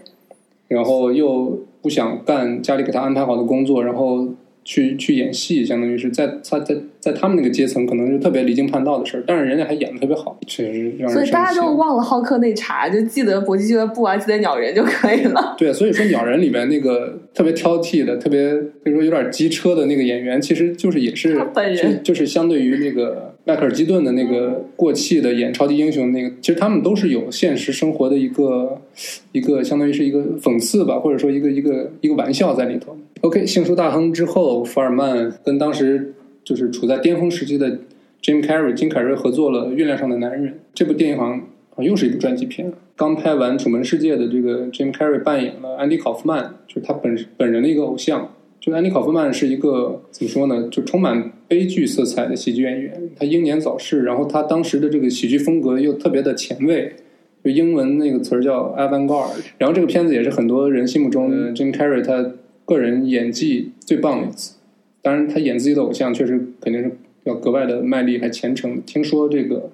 [0.70, 4.27] 然后又不想干家里给他安排好的工作，然后
[4.63, 15.55] 去去演戏，相当于是在他在在他们那个阶层，可能是特别离经叛道的事儿，但是人家还演的特别好，确实让人所以大家就忘了浩克那茬，就记得搏击俱乐部啊，记得鸟人就可以了。
[15.57, 18.53] 对，所以说《鸟人》里面那个特别挑剔的、特别
[18.84, 22.03] 可以说有点机车的那个演员，其实就是也是他本人。
[22.03, 28.80] 就就是相对于那个迈克尔基顿的那个过气的演超级英雄那个，其实他们都是有现实生活的一个
[29.32, 32.96] 一个相当于是一个讽刺吧，或者说一个一个一个玩笑在里头。
[33.22, 36.14] OK，杏树大亨之后，福尔曼跟当时
[36.44, 37.80] 就是处在巅峰时期的
[38.22, 41.39] Jim Carrey 金凯瑞合作了《月亮上的男人》这部电影，好像
[41.70, 42.72] 好像又是一部传记片。
[42.96, 48.32] 刚拍完《楚门世界》的这个 Jim Carrey 扮演了安迪考夫曼，就是他本本人的一个偶像。
[48.62, 50.68] 就安妮考夫曼是一个怎么说呢？
[50.70, 53.09] 就充满悲剧色彩的喜剧演员。
[53.18, 56.93] 他英年早逝，然后他当时的这个喜剧风格又特别的前卫，
[57.43, 59.41] 就英文那个词儿叫 avant-garde。
[59.57, 62.34] 然后这个片子也是很多人心目中的 Jim Carrey 他
[62.64, 64.53] 个人演技最棒的一次。
[65.01, 66.91] 当然，他演自己的偶像确实肯定是
[67.24, 68.80] 要格外的卖力还虔诚。
[68.86, 69.72] 听说这个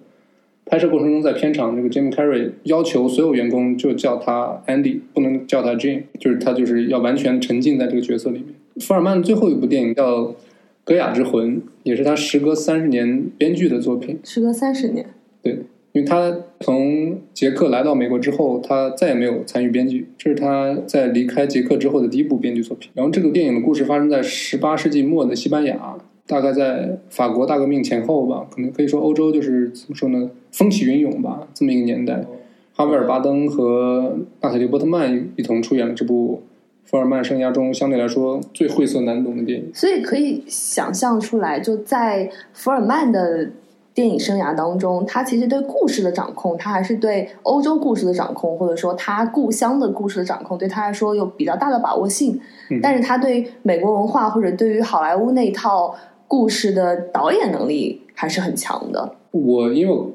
[0.65, 8.47] 拍摄过程中，在片场，这个 Jim Carrey 要求所有员工就叫他 Andy，不能叫他 Jim，就是他就是要完全沉浸在这个角色里面。
[8.80, 10.21] 福尔曼最后一部电影叫
[10.84, 14.19] 《戈雅之魂》，也是他时隔三十年编剧的作品。
[14.23, 15.05] 时隔三十年，
[15.41, 15.53] 对，
[15.91, 22.89] 因为他从捷克来到美国之后，他再也没有参与编剧，这是他在离开捷克之后的第一部编剧作品。
[22.93, 32.25] 然后这个电影的故事发生在十八世纪末的西班牙，大概在法国大革命前后吧，可能可以说欧洲就是怎么说呢，风起云涌吧，这么一个年代。
[32.73, 36.43] 哈维尔·巴登和娜塔莉·波特曼一同出演了这部
[36.89, 39.69] 福尔曼生涯中相对来说最晦涩难懂的电影。
[39.73, 43.49] 所以可以想象出来，就在福尔曼的
[43.93, 52.39] 电影生涯当中，他其实对故事的掌控，他还是对欧洲故事的掌控，或者说他故乡的故事的掌控，对他来说有比较大的把握性。
[52.69, 55.95] 嗯但是他对美国文化或者对于好莱坞那一套
[56.27, 59.15] 故事的导演能力还是很强的。
[59.31, 60.11] 我因为我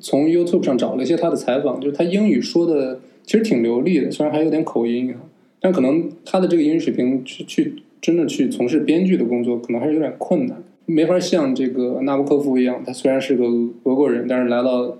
[0.00, 5.16] 从 YouTube 上找了一些他的采访，就是他英语说的其实挺流利的，虽然还有点口音啊，
[5.62, 13.44] 但可能他的这个英语水平去去真的去从事编剧的工作，可能还是有点困难，没法像这个纳博科夫一样，他虽然是个
[13.84, 14.98] 俄国人，但是来到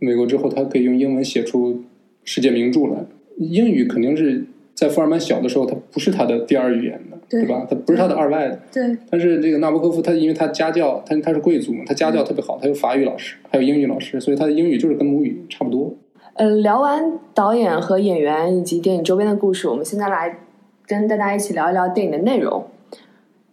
[0.00, 1.82] 美国之后，他可以用英文写出
[2.24, 3.06] 世界名著来。
[3.38, 4.44] 英语肯定是
[4.74, 7.66] 在福尔曼小的时候，他不是他的第二语言的，对对吧？
[7.70, 8.60] 他不是他的二外的。
[8.72, 15.96] 对，但是这个纳博科夫他因为他家教，他他是贵族嘛，他家教特别好，他有法语老师，还有英语老师，所以他的英语就是跟母语差不多。
[16.40, 20.38] 呃，聊完导演和演员以及电影周边的故事，我们现在来
[20.86, 22.66] 跟大家一起聊一聊电影的内容。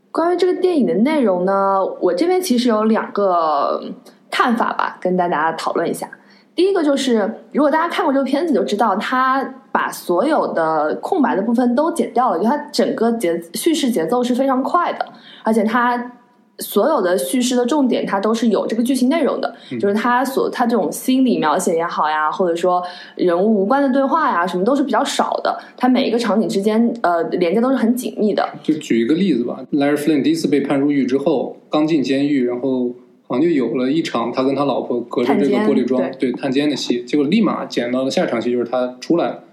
[0.10, 3.84] 关于这个电影的内容呢，我这边其实有两个
[4.32, 6.10] 看法吧，跟大家讨论一下。
[6.56, 15.06] 第一个就是，如果大家看过这个片子，就知道他把所有的空白的部分都剪掉了，就它整个节叙事节奏是非常快的，
[15.44, 16.14] 而且它
[16.60, 22.82] 所有的叙事的重点，它都是有这个剧情内容的，就是它所它这种心理描写也好呀，或者说
[23.16, 25.56] 人物无关的对话呀，什么都是比较少的。
[25.76, 28.48] 它每一个场景之间，呃，连接都是很紧密的。
[28.64, 32.90] 就举一个例子吧，Larry Flynn 第一次被判入狱之后，刚进监狱，然后
[33.28, 39.44] 好像就有了一场他跟他老婆隔着这个玻璃窗对对探监的戏，结果立马剪到了下一场戏，就是他出来了，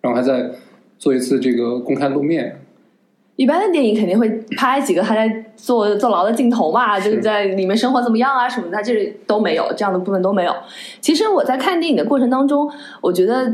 [0.00, 0.50] 然后还在
[0.98, 2.60] 做一次这个公开露面。
[3.34, 10.52] 一般的电影肯定会拍几个他在坐坐牢的镜头嘛，就是在里面生活怎么样啊什么的，他这里都没有这样的部分都没有。
[11.00, 12.68] 其实我在看电影的过程当中，
[13.00, 13.48] 我觉得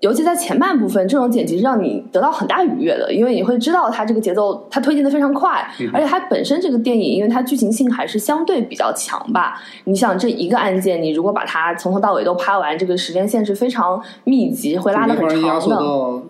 [0.00, 9.58] 尤其在前半部分，这种剪辑是让你得到很大愉悦的，因为你会知道它这个节奏它推进的非常快，而且它本身这个电影因为它剧情性还是相对比较强吧。
[9.84, 16.22] 你想这一个案件，你如果把它从头到尾都拍完，这个时间线是非常密集，会拉的很长的。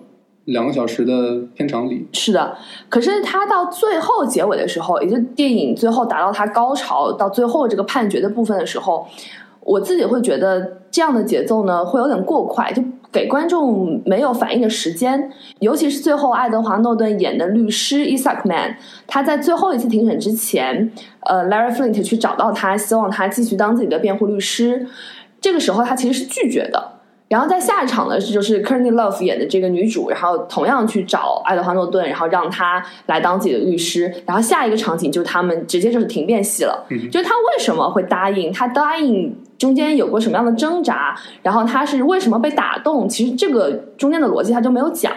[0.47, 2.07] 两个小时的片场里。
[2.13, 2.57] 是的，
[2.89, 9.07] 可是他到最后结尾的时候，也就电影最后达到他高潮到最后这个判决的部分的时候，
[9.61, 15.31] 我自己会觉得这样的节奏呢会有点过快，就给观众没有反应的时间。
[15.61, 18.77] 尤其是最后爱德华诺顿演的律师 Isaac Man，
[19.07, 24.87] 他在最后一次庭审之前，呃，Larry Flint 去找到他，希望他继续当自己的辩护律师。
[25.41, 26.91] 这个时候他其实是拒绝的。
[27.35, 34.03] 然后在下一场呢，就是 Courtney Love 演的这个女主，然后同样去找爱德华诺顿，然后让他来当自己的律师。
[34.25, 38.53] 然后下一个场景就是他们直接就是停辩戏了，就是他为什么会答应？
[38.53, 41.13] 他答应中间有过什么样的挣扎？
[41.43, 43.09] 然后他是为什么被打动？
[43.09, 45.13] 其实这个中间的逻辑他就没有讲。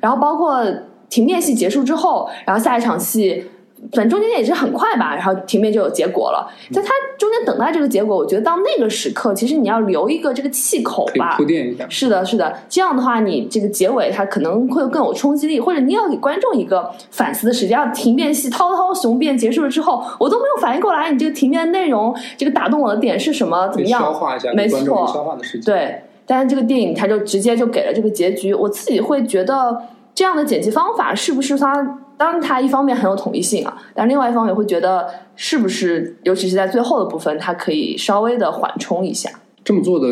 [0.00, 0.64] 然后包括
[1.10, 3.44] 停辩戏结束之后，然后下一场戏。
[3.92, 6.48] 反正中间也是很快吧，然后庭辩就有结果了。
[6.70, 6.88] 在他
[7.18, 11.86] 中间等待这个结果，我觉得到那个时刻，其实你要留一个这个气口吧，铺垫一下。
[11.88, 17.70] 是的，是的，这样的话，你这个结尾它可能会更有冲击力，或者你要给观众一个反思的时间。
[17.76, 23.68] 要庭辩戏滔滔雄辩结束了之后，我都没有反应过来，你这个庭辩内容，这个打动我的点是什么？
[23.68, 24.00] 怎么样？
[24.02, 25.74] 消化一下，没错，消化的时间。
[25.74, 28.52] 对，但是这个电影它就直接就给了这个结局。
[28.52, 29.82] 我自己会觉得
[30.14, 31.98] 这样的剪辑方法是不是它？
[32.16, 39.30] 当然，它一方面很有统一性啊，但另外一方面会觉得是不是，尤其是在最后的部分，它可以稍微的缓冲一下。
[39.64, 40.06] 这么做的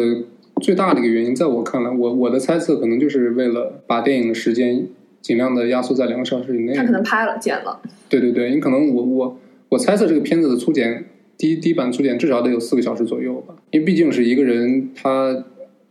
[0.63, 4.87] 最大的一个原因，在我看来，我我的猜测可能就是为了把电影的时间
[5.21, 6.73] 尽量的压缩在两个小时以内。
[6.73, 7.79] 他可能拍了剪了。
[8.09, 9.39] 对对对，你可能我我
[9.69, 11.05] 我猜测这个片子的粗剪
[11.37, 15.45] 第一第一版粗剪至少得有四个小时左右吧，因为毕竟是一个人他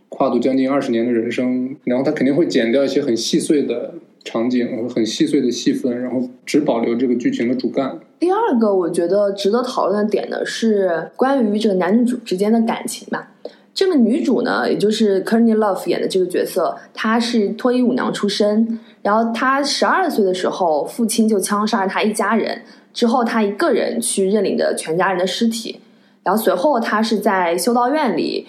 [0.09, 3.93] 跨度将近二十年的人生，然后他肯定会剪掉一些很细碎的。
[4.25, 7.97] 场景很细碎的戏份，然后只保留这个剧情的主干。
[8.19, 13.31] 第二个，我觉得值得讨论的点呢，是关于这个男女主之间的感情吧。
[13.73, 18.77] 这个女主呢，也就是 Courtney Love 演的这个角色，她是脱衣舞娘出身。
[19.01, 22.61] 然后她十二岁的时候，父亲就枪杀了她一家人，
[22.93, 25.79] 之后她一个人去认领着全家人的尸体。
[26.23, 28.45] 然后随后她是在修道院里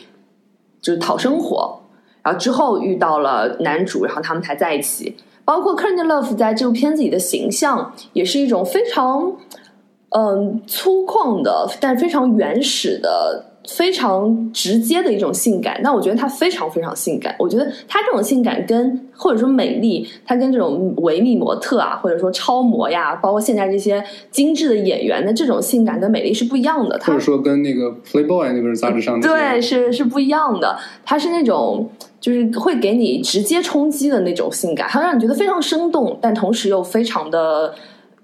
[0.81, 1.81] 就是讨生活，
[2.23, 5.17] 然后之后遇到了男主，然后他们才在一起。
[5.45, 9.33] 包括 Kurt Love 在这部片子里的形象，也是一种非常
[10.11, 15.79] 嗯粗犷的，但非常原始的、非常直接的一种性感。
[15.83, 17.37] 那我觉得她非常非常性感。
[17.39, 26.99] 我觉得她这种性感跟或者说美丽，她跟这种维密模特啊，或者说超模呀，包括现在这些精致的演员的这种性感跟美丽是不一样的。
[27.05, 30.77] 或者说跟那个 Playboy 那本杂志上的对是是不一样的。
[31.05, 31.89] 她是那种。
[32.21, 37.73] 就是会给你直接冲击的那种性感，它让你觉得非常生动，但同时又非常的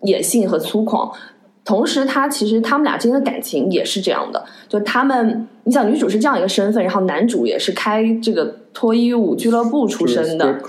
[0.02, 1.12] 野性和粗犷。
[1.64, 10.60] 同时，他其实他们俩之间的感情也是这样的，就他们，你想女主是这样一个身份，然后男主也是开这个脱衣舞俱乐部出身的，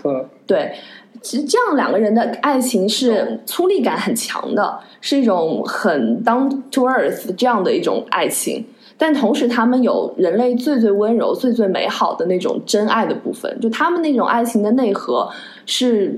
[0.47, 0.73] 对，
[1.21, 8.65] 其实这样两个人的爱情是粗粝感很强的，是一种很 down to earth 这样的一种爱情。
[8.97, 13.59] 但同时，他们有人类最最温柔、最最美好的那种真爱的部分。
[13.59, 15.29] 就他们那种爱情的内核，
[15.65, 16.17] 是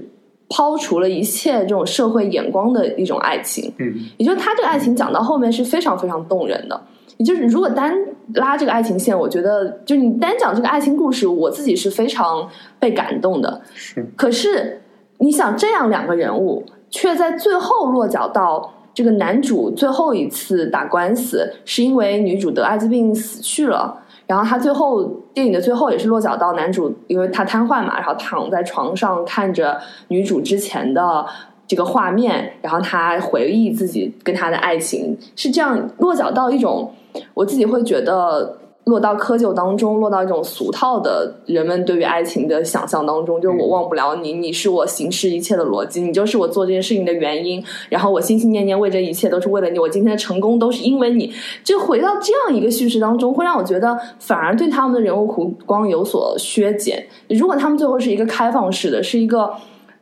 [0.49, 3.73] 抛除了一切这种社会眼光的一种爱情。
[3.77, 6.81] 嗯，也就是他这个爱情讲到后面是非常非常动人的。
[7.17, 7.93] 也就是如果单
[8.35, 12.47] 拉这个爱情线，我觉得就你单讲这个爱情故事，我自己是非常
[12.79, 13.61] 被感动的。
[13.73, 14.81] 是，可是
[15.17, 18.73] 你想，这样两个人物却在最后落脚到。
[18.93, 23.95] 这个男主最后一次打官司，是因为女主得艾滋病死去了。
[24.27, 25.03] 然后他最后
[25.33, 31.25] 电影的最后也是落脚到男主，因为他瘫痪嘛，然后躺在床上看着女主之前的
[31.65, 36.93] 这个画面，然后他回忆自己跟他的爱情，是这样落脚到一种，
[37.33, 38.57] 我自己会觉得。
[38.87, 51.29] 落到窠臼当中，落到一种俗套的人们对于爱情的想象当中，就是我忘不了你，你是我行事一切的逻辑，你就是我做这件事情的原因，然后我心心念念为这一切都是为了你，我今天的成功都是因为你，
[51.65, 57.05] 就回到这样一个叙事当中，会让我觉得反而对他们的人物弧光有所削减。
[57.27, 59.51] 如果他们最后是一个开放式的，是一个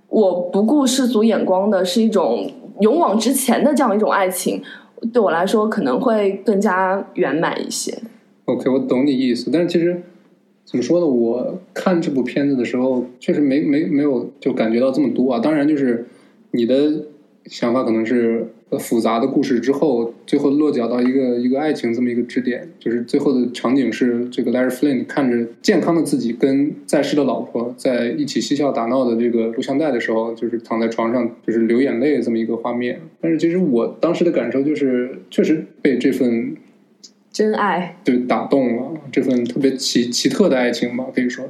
[0.09, 2.47] 我不顾世俗眼光的，是一种
[2.81, 4.61] 勇往直前的这样一种爱情，
[5.11, 7.91] 对我来说可能会更加圆满一些。
[8.45, 10.01] OK，我懂你意思，但是其实
[10.65, 11.05] 怎么说呢？
[11.07, 15.39] 我看这部片子的时候，确实没没没有就感觉到这么多啊。
[15.39, 16.05] 当然，就是
[16.51, 17.05] 你的
[17.45, 18.47] 想法可能是
[18.79, 33.01] 复杂的故事之后，最后落脚到一个一个爱情这么一个支点，就是最后的场景是这个 Larry Flynn 看着健康的自己跟在世的老婆在一起嬉笑打闹的这个录像带的时候，就是躺在床上就是流眼泪这么一个画面。
[33.19, 36.55] 但是其实我当时的感受就是，确实被这份。
[37.35, 37.97] 真爱。
[38.05, 41.43] 就打动了这份特别奇奇特的爱情吧，可以说，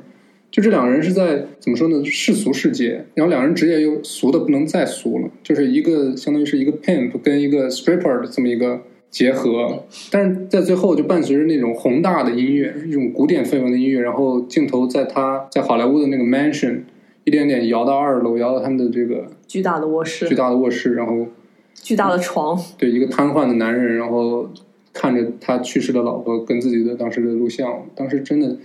[0.50, 2.04] 就这两个人是在怎么说呢？
[2.04, 8.82] 世俗世界，然后两人职业又俗的不能再俗了，就是一个相当于是一个 pimp 跟一个 stripper 的这么一个
[9.12, 16.80] 结合，但是在最后就伴随着那种宏大的音乐，一种古典氛围的音乐，然后镜头在他在好莱坞的那个 mansion
[17.26, 21.28] 一点点摇到二楼，摇到他们的这个巨大的卧室，巨大的卧室，然后
[21.76, 24.50] 巨大的床，对一个瘫痪的男人，然后
[24.96, 28.58] 看着他去世的老婆跟自己的当时的录像，当时真的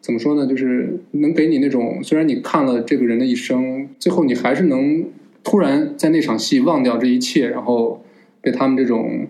[0.00, 0.46] 怎么说呢？
[0.46, 5.04] 就是能给你那种，虽然你看了这个人的一生，最后你还是能
[5.44, 8.02] 突然在那场戏忘掉这一切，然后
[8.40, 9.28] 被他们这种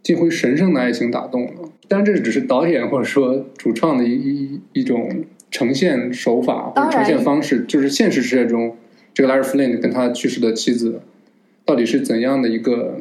[0.00, 1.52] 近乎于神圣的爱情打动了。
[1.88, 8.76] 当然，这只是导演或者说主创的一一一种呈现手法或者呈现方式，就是现实世界中，
[9.12, 11.00] 这个 Larry Flint 跟他去世的妻子
[11.68, 12.98] 到底是怎样的一个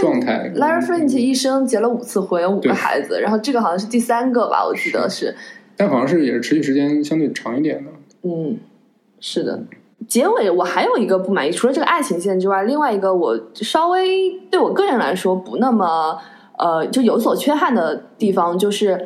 [0.00, 5.34] 状态 Larry French 一生结了五次婚，有五个孩子，然后这个好像是第三个吧，我记得是。
[5.76, 7.90] 但好像是也是持续时间相对长一点的。
[8.22, 8.58] 嗯，
[9.20, 9.62] 是的。
[10.08, 16.18] 结尾我还有一个不满意，除了这个爱情线之外，另外一个我稍微对我个人来说不那么
[16.58, 18.98] 呃就有所缺憾的地方，就是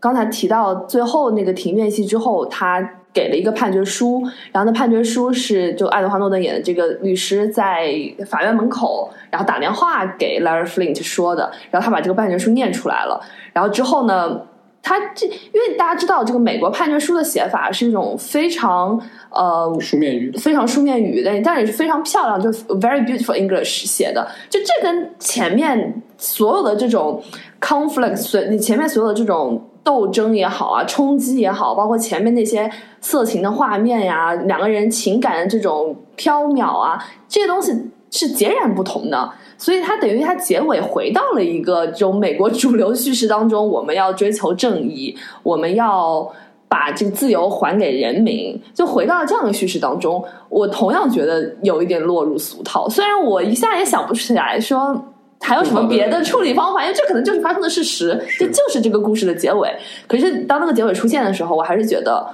[0.00, 4.20] 刚才提到最后那个庭院戏之后，他给了一个判决书，
[4.52, 7.94] 然后那判决书是就爱德华诺顿演的这个律师在
[8.26, 13.20] 法院门口，然后打电话给 Larry Flint 说的，然后他把这个判决书念出来了，
[13.52, 14.42] 然后之后呢，
[14.82, 19.00] 他这因为大家知道这个美国判决书的写法是一种非常
[19.30, 22.50] 呃书面语，非常书面语的，但也是非常漂亮，就
[22.80, 24.26] very beautiful English 写的。
[24.50, 27.22] 就这跟前面所有的这种
[27.60, 32.68] conflict，所你前面所有的这种斗争也好啊，冲击也好，包括前面那些
[33.02, 37.70] 色情的画面呀，两个人情感的这种飘渺啊，这些东西
[38.10, 39.30] 是截然不同的。
[39.58, 46.26] 所以它等于它结尾回到了一个这种美国主流叙事当中，我们要追求正义，我们要
[46.66, 50.24] 把这个自由还给人民，就回到了这样的叙事当中。
[50.48, 55.04] 我同样觉得有一点落入俗套，虽然我一下也想不起来说。
[55.44, 56.82] 还有什么别的处理方法？
[56.82, 59.68] 因为这可能就是发生的事实，这就是这个故事的结尾。
[60.08, 62.26] 可是当那个结尾出现的时候，我还是觉得，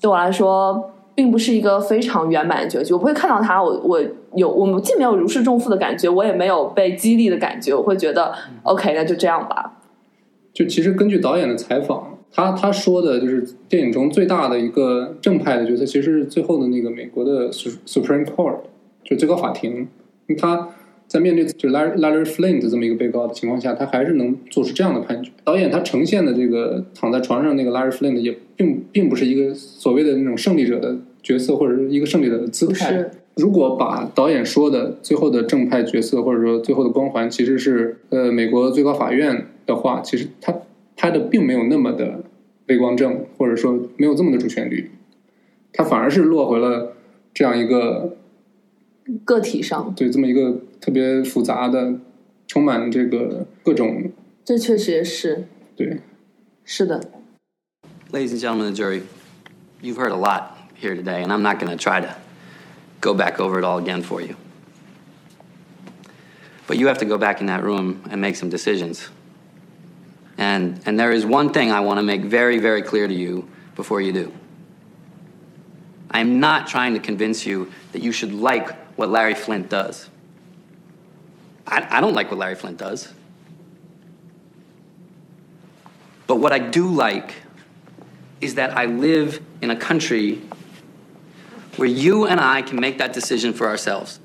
[0.00, 2.92] 对我来说，并不是一个非常圆满的结局。
[2.92, 4.00] 我不会看到它，我我
[4.34, 7.72] 有我既没有如释重负的感觉，我也没有被激励的感觉。
[7.72, 8.34] 我会觉得
[8.64, 9.74] ，OK，那就这样吧。
[10.52, 18.56] 就其实根据导演的采访，他他说的就是电影中最大的一个正派的角色，其实是最后的那个美国的 Su- Supreme Court，
[19.04, 19.86] 就最高法庭。
[20.36, 20.68] 他
[21.08, 25.32] 在面对就是 Larry Flint 这么一个被告的情况下，他还是能做出这样的判决。
[25.42, 33.10] 导演他呈现的这个躺在床上那个 Larry Flint 也并并不是一个所谓的那种胜利者的角色，或者是一个胜利者的姿态。
[33.36, 40.52] 如果把导演说的最后的正派角色，或者说最后的光环，其实是呃美国最高法院的话，其实他
[40.96, 42.24] 拍的并没有那么的
[42.66, 44.90] 微光正，或者说没有这么的主旋律，
[45.72, 46.94] 他反而是落回了
[47.32, 48.16] 这样一个
[49.25, 51.99] 个体上，对这么一个特别复杂的、
[52.47, 54.11] 充满这个各种
[54.45, 55.45] 这确实也是
[55.75, 56.01] 对
[56.63, 57.01] 是的。
[58.11, 59.01] Ladies and gentlemen of the jury,
[59.81, 62.15] you've heard a lot here today, and I'm not going to try to
[63.01, 64.35] go back over it all again for you.
[66.67, 69.09] But you have to go back in that room and make some decisions.
[70.37, 73.47] And, and there is one thing I want to make very, very clear to you
[73.75, 74.31] before you do.
[76.11, 80.10] I'm not trying to convince you that you should like what Larry Flint does.
[81.64, 83.08] I, I don't like what Larry Flint does.
[86.26, 87.32] But what I do like
[88.40, 90.42] is that I live in a country
[91.76, 94.18] where you and I can make that decision for ourselves.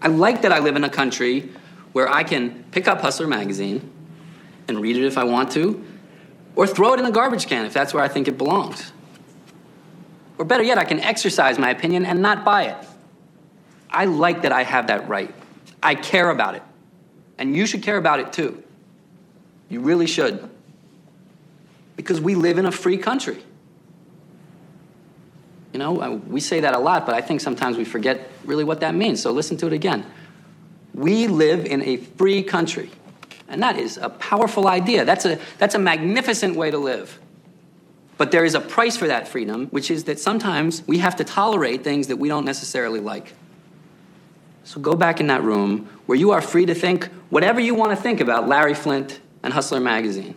[0.00, 1.50] I like that I live in a country
[1.92, 3.90] where I can pick up Hustler magazine
[4.68, 5.84] and read it if I want to,
[6.54, 8.92] or throw it in the garbage can if that's where I think it belongs.
[10.38, 12.86] Or better yet, I can exercise my opinion and not buy it.
[13.90, 15.34] I like that I have that right.
[15.82, 16.62] I care about it.
[17.38, 18.62] And you should care about it too.
[19.68, 20.48] You really should
[21.96, 23.42] because we live in a free country.
[25.72, 28.64] You know, uh, we say that a lot, but I think sometimes we forget really
[28.64, 29.20] what that means.
[29.20, 30.06] So listen to it again.
[30.94, 32.90] We live in a free country.
[33.48, 35.04] And that is a powerful idea.
[35.04, 37.18] That's a, that's a magnificent way to live.
[38.18, 41.24] But there is a price for that freedom, which is that sometimes we have to
[41.24, 43.34] tolerate things that we don't necessarily like.
[44.66, 47.96] So go back in that room where you are free to think whatever you want
[47.96, 50.34] to think about Larry Flint and Hustler magazine.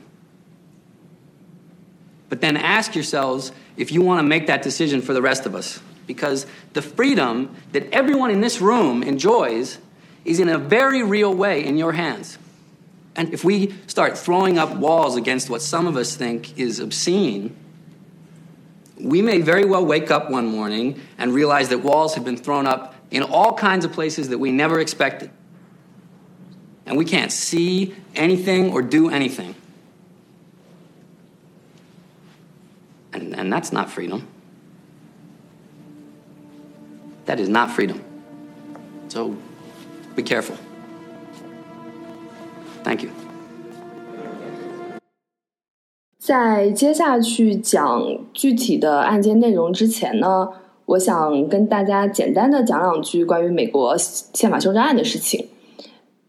[2.29, 5.55] But then ask yourselves if you want to make that decision for the rest of
[5.55, 5.81] us.
[6.05, 9.79] Because the freedom that everyone in this room enjoys
[10.25, 12.37] is in a very real way in your hands.
[13.15, 17.55] And if we start throwing up walls against what some of us think is obscene,
[18.99, 22.67] we may very well wake up one morning and realize that walls have been thrown
[22.67, 25.30] up in all kinds of places that we never expected.
[26.86, 29.54] and we can't see anything or do anything.
[33.12, 34.26] And, and that's not freedom.
[37.26, 38.02] That is not freedom.
[39.08, 39.36] So
[40.14, 40.56] be careful.
[42.82, 43.10] Thank you.
[46.18, 50.48] 在接下去讲具体的案件内容之前呢，
[50.89, 55.47] 我想跟大家简单的讲两句关于美国宪法修正案的事情。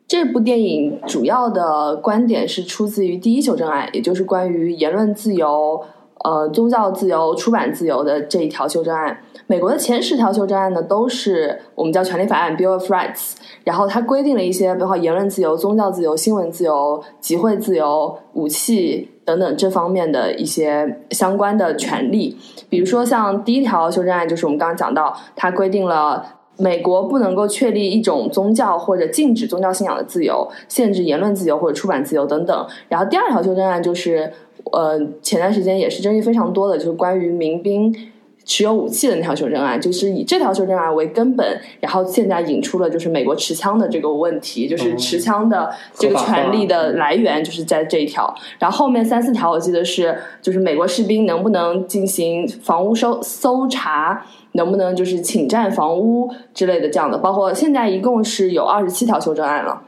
[0.07, 5.83] 这部电影主要的观点是出自于第一修正案，也就是关于言论自由、
[6.25, 9.19] 呃宗教自由、出版自由的这一条修正案。
[9.47, 22.37] 美国的前十条修正案呢，都是我们叫权利法案 （Bill of Rights），然后它规定了一些，包括言论自由、宗教自由、新闻自由、集会自由、武器等等这方面的一些相关的权利。
[22.69, 26.25] 比如说，像第一条修正案，就是我们刚刚讲到，它规定了
[26.57, 32.67] 美国不能够确立一种宗教或者禁止宗教信仰的自由，限制言论自由或者出版自由等等。
[32.89, 34.33] 然后第二条修正案就是，
[34.73, 37.95] 呃，前段时间也是争议非常多的，就是关于民兵。
[38.43, 48.35] 持有武器的那条修正案，就是以这条修正案为根本，然后现在引出了就是美国持枪的这个问题，就是持枪的这个权利的来源就是在这一条。
[48.59, 54.21] 然后后面三四条我记得是，就是美国士兵能不能进行房屋搜搜查，
[54.53, 59.81] 能不能就是侵占房屋之类的这样的，包括现在一共是有二十七条修正案了。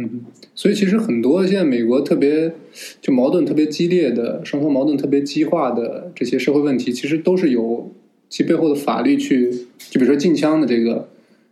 [0.00, 0.24] 嗯，
[0.54, 2.52] 所以其实很多现在美国特别
[3.00, 7.92] 就矛盾特别激烈的、双方矛盾特别激化的这些社会问题，其实都是由
[8.28, 9.50] 其背后的法律去，
[9.90, 11.08] 就比如说禁枪的这个，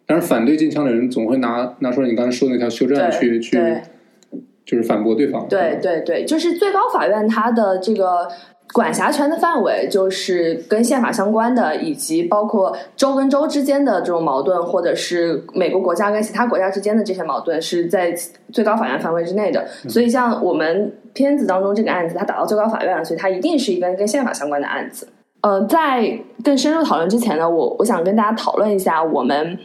[0.06, 3.58] 但是反对禁枪的人总会拿拿出来你刚才说的那条修正案去去，
[4.64, 5.48] 就是反驳对方。
[5.48, 8.28] 对对对，就是最高法院它的这个
[8.72, 18.14] 管辖权的范围，就是跟宪法相关的，以及包括州跟州之间的这种矛盾，或者是美国国家跟其他国家之间的这些矛盾，是在
[18.52, 19.66] 最高法院范围之内的。
[19.88, 25.08] 所以，像我们片子当中这个案子，它打到最高法院了，所以它一定是一个跟宪法相关的案子。
[25.40, 29.56] 呃，在更深入讨论之前呢，我我想跟大家讨论一下我们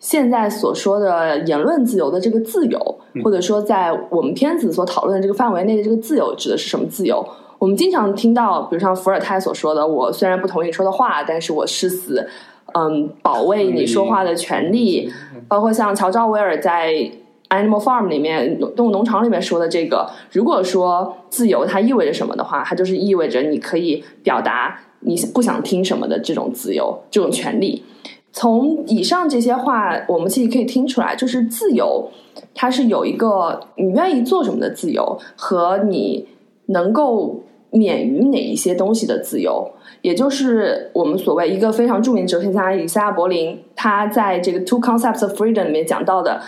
[0.00, 7.24] 现在所说的言论自由的这个自由，或者说在我们片子所讨论的这个范围内的这个自由指的是什么自由？
[7.58, 12.28] 我们经常听到，比如像伏尔泰所说的：“我虽然不同意你说的话，但是我誓死，
[12.74, 15.12] 嗯，保卫你说话的权利。”
[15.48, 16.92] 包括像乔·赵威尔在
[17.48, 27.82] 《Animal Farm》里面《动物农场》里面说的这个，如果说自由它意味着什么的话，它就是意味着你可以表达你不想听什么的这种自由、这种权利。
[28.30, 32.08] 从以上这些话，我们其实可以听出来，就是自由，
[32.54, 36.28] 它是有一个你愿意做什么的自由，和你
[36.66, 37.40] 能够
[37.70, 39.70] 免于哪一些东西的自由。
[40.00, 46.40] 也就是我们所谓一个非常著名哲学家以赛亚柏林，他在这个《Two Concepts of Freedom》里面讲到的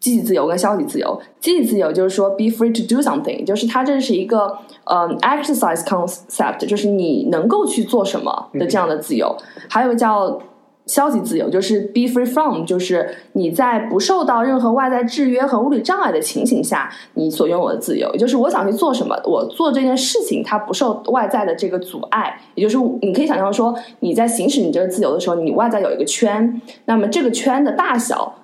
[0.00, 1.20] 积极自由跟消极自由。
[1.38, 9.36] 积极自由就是说 be free to do something，就是它这是一个嗯 exercise concept，就是你能够去做什么的这样的自由。
[9.68, 10.40] 还有叫
[10.86, 18.08] 消极自由，就是 be free from，就是你在不受到任何外在制约和物理障碍的情形下，你所拥有的自由。
[18.12, 22.40] 也就是我想去做什么，我做这件事情，它不受外在的这个阻碍。
[22.54, 28.36] 也就是你可以想象说，你在行使你这个自由的时候，你外在有一个圈，那么这个圈的大小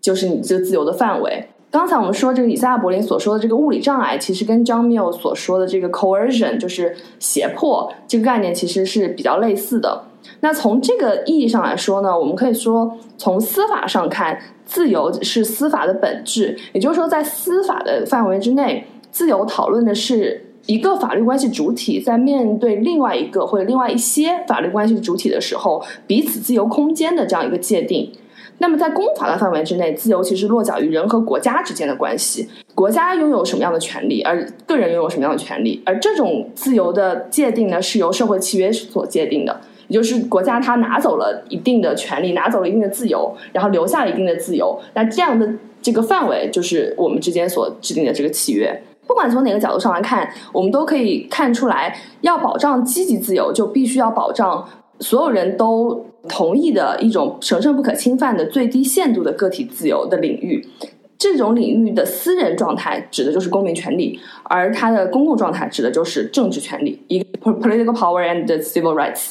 [0.00, 1.48] 就是你这自由的范围。
[1.70, 10.04] 刚才我们说这个以赛亚柏林所说的这个物理障碍，其实跟 John Mill 所说的这个 coercion，就是胁迫这个概念，其实是比较类似的。
[10.40, 16.56] 那从这个意义上来说呢，我们可以说，从司法上看，自由是司法的本质。
[16.72, 28.12] 也就是说，在司法的范围之内，自由讨论的是一个法律关系主体在面对另外一个或者另外一些法律关系主体的时候，彼此自由空间的这样一个界定。
[28.58, 32.48] 那么，在公法的范围之内，自由其实落脚于人和国家之间的关系。
[32.72, 39.60] 国家拥有什么样的权利，而个人拥有什么样的权利，而这种自由的界定呢，是由社会契约所界定的。
[39.88, 44.78] 也就是国家它拿走了一定的权利，拿走了一定的自由，然后留下了一定的自由。
[44.94, 45.48] 那这样的
[45.82, 48.82] 这个范围，就是我们之间所制定的这个契约。
[49.06, 54.66] 不管从哪个角度上来看，我们都可以看出来，要保障积极自由，就必须要保障
[55.00, 60.66] 所有人都同意的一种神圣不可侵犯的最低限度的个体自由的领域。
[61.16, 69.30] 这种领域的私人状态指的就是公民权利，而它的公共状态指的就是政治权利，一个 political power and civil rights。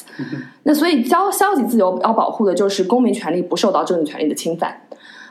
[0.64, 4.80] 那所以，消消极自由要保护的就是公民权利不受到政治权利的侵犯。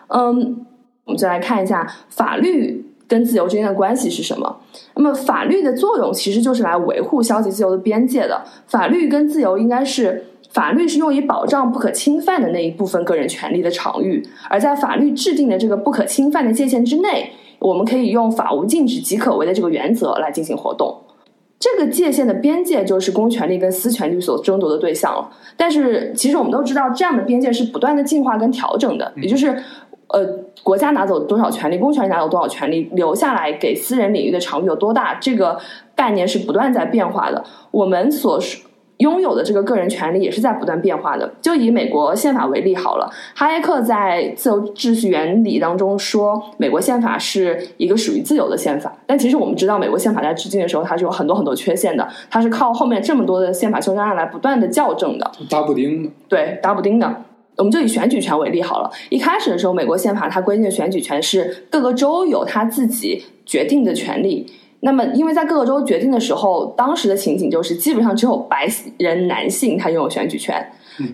[0.08, 0.66] 嗯，
[1.06, 4.60] 我们就来看一下法律跟自由之间的关系是什么。
[4.96, 8.44] 那么，法律的作用其实就是来维护消极自由的边界的。
[8.68, 10.26] 法律跟自由应该是。
[10.54, 20.96] 法律是用以保障不可侵犯的那一部分个人权利的场域，而在法律制定的这个不可侵犯的界限之内，我们可以用法无禁止即可为的这个原则来进行活动。
[21.60, 25.30] 这个界限的边界就是公权力跟私权力所争夺的对象了。
[25.56, 29.48] 但是，其实我们都知道，这样的边界是不断的进化跟调整的，也就是，
[30.08, 30.26] 呃，
[30.62, 35.58] 国家拿走多少权利，公权力拿走多少权利，留下来给私人领域的场域有多大，这个
[35.96, 37.42] 概念是不断在变化的。
[37.72, 38.38] 我们所
[39.04, 41.30] 拥有的这个个人权利也是在不断变化的。
[41.42, 48.92] 就以美国宪法为例好了，哈耶克在《自由秩序原理》当中说，美国宪法是一个属于自由的宪法。
[49.06, 55.30] 但其实我们知道，美国宪法在制定的时候，它是有很多很多缺陷的，它是靠后面这么多的宪法修正案来不断的校正的。
[55.50, 57.14] 打补丁的，对，打补丁的。
[57.56, 58.90] 我们就以选举权为例好了。
[59.10, 64.48] 一开始的时候，美国宪法它规定的选举权是各个州有他自己决定的权利。
[64.86, 68.68] 那么，因为在各个州决定的时候，当时的情景就是基本上只有白
[68.98, 70.62] 人男性他拥有选举权。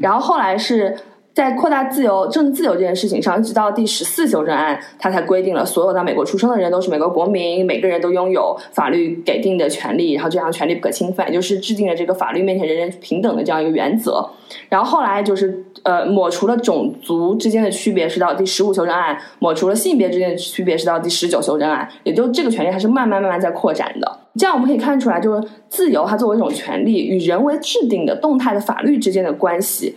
[0.01, 0.97] 然后后来是
[1.35, 14.27] 在扩大自由、政治自由这件事情上，一直到第十四修正案，它才规定了所有在美国出生的人都是美国国民，每个人都拥有法律给定的权利，然后这样权利不可侵犯，就是制定了这个法律面前人人平等的这样一个原则。
[14.67, 24.19] 然后后来就是呃，抹除了种族之间的区别是到第十五修正案，抹除了性别之间的区别是到第十九修正案，也就这个权利还是慢慢慢慢在扩展的。
[24.35, 29.95] 这样我们可以看出来，就是自由它作为一种权利与人为制定的动态的法律之间的关系，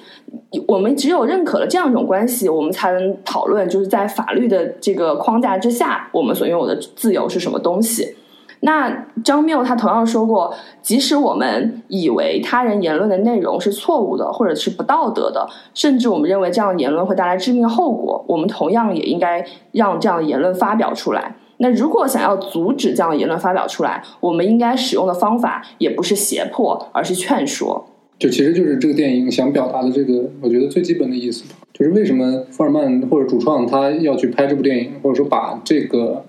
[0.66, 8.16] 我们只有认可了这样一种关系，我们才能讨论就是在法律的这个框架之下，我们所拥有的自由是什么东西。
[8.64, 15.44] 那张缪他同样说过，即使我们以为他人言论的内容是错误的，或者是不道德的，
[15.74, 21.34] 甚至我们认为这样的言论会带来致命后果，我们同样也应该让这样的言论发表出来。
[21.56, 27.84] 那如果想要阻止这样的言论发表出来，我们应该使用的方法也不是胁迫，而是劝说。
[28.16, 31.42] 就其实就是这个电影想表达的这个，我觉得最基本的意思，
[31.72, 36.24] 就是为什么福尔曼或者主创他要去拍这部电影，或者说把这个。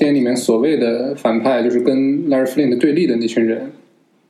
[0.00, 3.70] 电影里面所谓的反派，就是跟 Larry Flin 对立的那群人，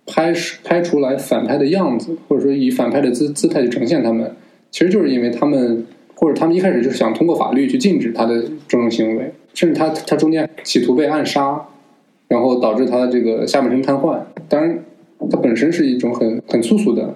[0.05, 4.35] 拍拍出来反派的样子，或者说以反派的姿姿态去呈现他们，
[4.73, 11.64] 其实就是因为他们，或者他们一开始就是想通过法律去禁止他的这种行为，甚至他他中间企图被暗杀，
[12.27, 14.18] 然后导致他这个下半身瘫痪。
[14.49, 14.77] 当然，
[15.31, 17.14] 它本身是一种很很粗俗的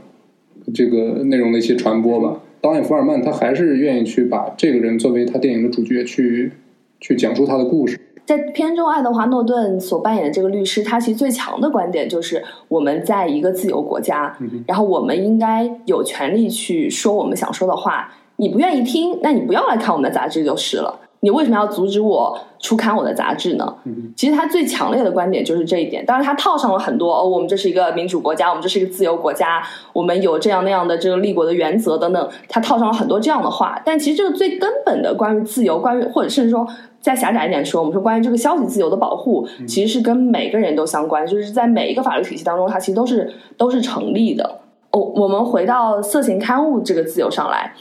[0.73, 2.41] 这个内容的一些传播吧。
[2.61, 6.53] 导演福尔曼他还是愿意去把这个人作为他电影的主角去
[7.01, 7.99] 去讲述他的故事。
[8.27, 18.13] 在片中，爱德华诺顿所扮演的这个律师，他其实最强的观点就是我们在一个自由国家，然后我们应该有权利去说我们想说的话。
[18.37, 20.99] 你不愿意听，那你不要来看我们的杂志就是了。
[21.25, 23.75] 你为什么要阻止我出刊我的杂志呢？
[24.15, 26.05] 其实他最强烈的观点就是这一点。
[26.05, 29.63] 当然，他套上了很多哦，我们这是一个民主国家，我们这是一个自由国家，
[29.95, 32.29] 我们有这样那样的这个立国的原则等等。
[32.47, 36.69] 他套上了很多这样的话，但其实这个最根本的关于自由，关于或者甚至说。
[37.01, 44.61] 再狭窄一点说，我们说关于这个消息自由的保护，其实是跟每个人都相关，就是在每一个法律体系当中，它其实都是都是成立的。
[44.91, 47.75] 哦，我们回到色情刊物这个自由上来，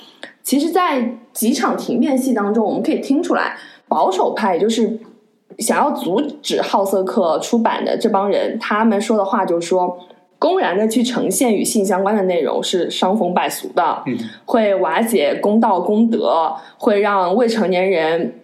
[0.43, 3.55] 其实，在几场庭辩戏当中，我们可以听出来，
[3.87, 4.99] 保守派就是
[5.57, 9.97] 想要阻止好色客出版的这帮人，他们说的话就是说，
[10.37, 14.03] 公然的去呈现与性相关的内容是伤风败俗的，
[14.45, 18.35] 会瓦解公道公德，会让未成年人。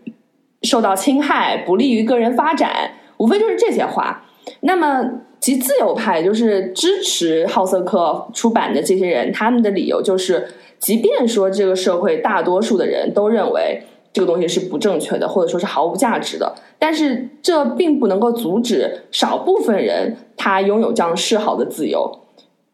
[0.63, 4.25] 受到侵害，不利于个人发展，无非就是这些话。
[4.59, 5.09] 那么，
[5.39, 13.81] 其自由派就是支持好色课出版的这些人，他们的理由就是，即便说这个社会大多数的人都认为
[14.11, 22.19] 这个东西是不正确的，或者说是毫无价值的，但是这并不能够阻止少部分人他拥有这样嗜好的自由。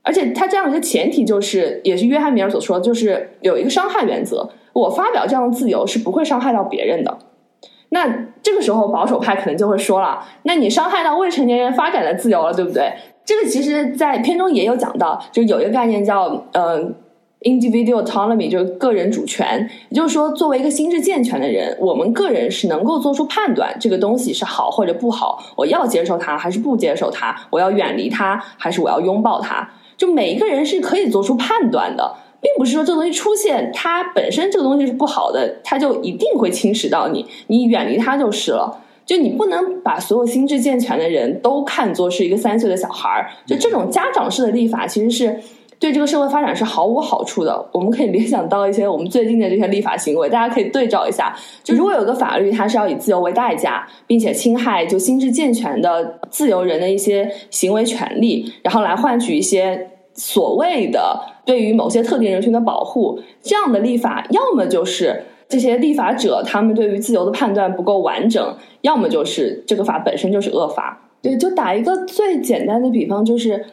[0.01, 4.47] 而且，他这样一个前提就是，也是约翰米尔所说，就是有一个伤害原则。
[4.71, 7.17] 我发表这样的自由是不会伤害到别人的。
[7.95, 12.91] 那这个时候，保守派可能就会说了：“那你伤害到未成年人发展的自由了，对不对？”
[13.23, 16.77] 这个其实，在片中也有讲到，就有一个概念叫“呃
[17.43, 19.65] ，individual autonomy”，就是个人主权。
[19.87, 32.13] 也就是说，作为一个心智健全的人，我们个人是能够做出判断，这个东西是好或者不好，我要接受它还是不接受它，我要远离它还是我要拥抱它，就每一个人是可以做出判断的。
[32.45, 38.83] 并不是说这东西出现，它本身这个东西是不好的，它就一定会侵蚀到你，你远离它就是了。
[39.03, 45.35] 就你不能把所有心智健全的人都看作是一个三岁的小孩儿，就这种家长式的立法，其实是
[45.79, 47.67] 对这个社会发展是毫无好处的。
[47.71, 51.35] 我们可以联想到一些我们最近的这些立法行为，大家可以对照一下。
[51.63, 59.89] 就如果有个法律，它是要以自由为代价，并且侵害就心智健全的自由人的一些行为权利，然后来换取一些。
[60.15, 71.09] 所谓的对于某些特定人群的保护，这样的立法，要么就是这些立法者他们对于自由的判断不够完整，要么就是这个法本身就是恶法。
[71.21, 73.65] 对，就打一个最简单的比方，就是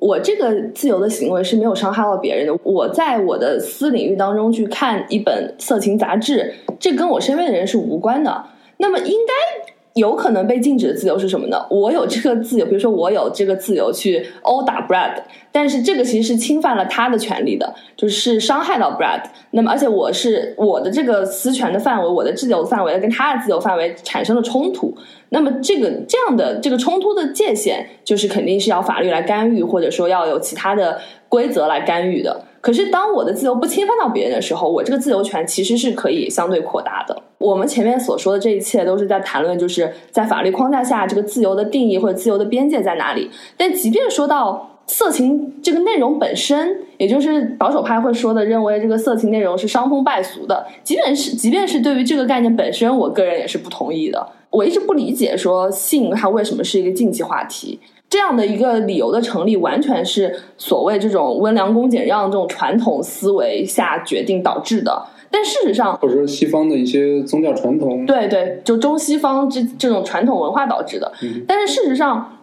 [0.00, 2.56] 我这个自由的行为是没有伤害到别人的。
[2.62, 8.44] 我在我的私领域当中去看一本色情杂志，这跟我身边的人是无关的。
[8.76, 9.71] 那么应该。
[9.94, 11.66] 有可能被禁止的自由是什么呢？
[11.68, 19.22] 我有这个自由，比如说我有这个自由去殴打 Brad，但是这个其实是侵犯了他的权利的，就是伤害到 Brad。
[19.50, 24.96] 那么而且我是我的这个私权的范围，我的自由范围跟他的自由范围产生了冲突。
[25.28, 32.44] 那么这个这样的这个冲突的界限，就是肯定是要法律来干预，或者说要有其他的规则来干预的。
[32.62, 37.22] 可是，当我的自由不侵犯到别人的时候，我这个自由权其实是可以相对扩大的。
[37.38, 43.28] 我们前面所说的这一切都是在谈论，就是在法律框架下，这个自由的定义或者自由的边界在哪里。
[43.56, 50.64] 但即便说到色情这个内容本身，也就是保守派会说的，认为这个色情内容是伤风败俗的。
[50.84, 54.24] 即便是即便是对于这个概念本身，我个人也是不同意的。
[54.50, 57.80] 我一直不理解说性它为什么是一个禁忌话题。
[58.12, 65.02] 这样的一个理由的成立，完全是所谓这种温良恭俭让这种传统思维下决定导致的。
[65.30, 71.10] 但事实上，或者说西方的一些宗教传统，对对，就中西方这这种传统文化导致的。
[71.48, 72.36] 但是事实上，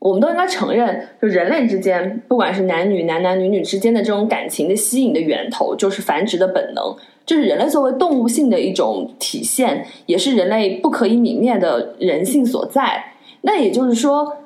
[0.00, 6.94] 我们都应该承认，就人类之间，不管是男女、男男女女之间的这种感情的吸引的源头，就是繁殖的本能，
[7.24, 13.02] 这是人类作为动物性的一种体现，也是人类不可以泯灭的人性所在。
[13.40, 14.36] 那也就是说。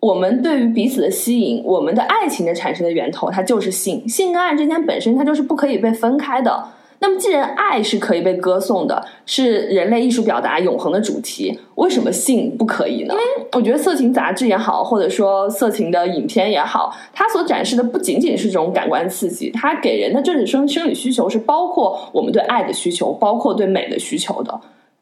[0.00, 4.08] 我们对于彼此的吸引，我们的爱情的产生的源头，它就是性。
[4.08, 6.64] 性跟爱之间本身它就是不可以被分开的。
[7.02, 13.14] 那么，既然爱是可以被歌颂的，是人类艺术表达永恒的主题，为什么性不可以呢？
[13.14, 24.60] 因为我觉得色情杂志也好，或者说色情的影片也好，它所展示的不仅仅是这种感官刺激，它给人的这种生生理需求是包括我们对爱的需求，包括对美的需求的。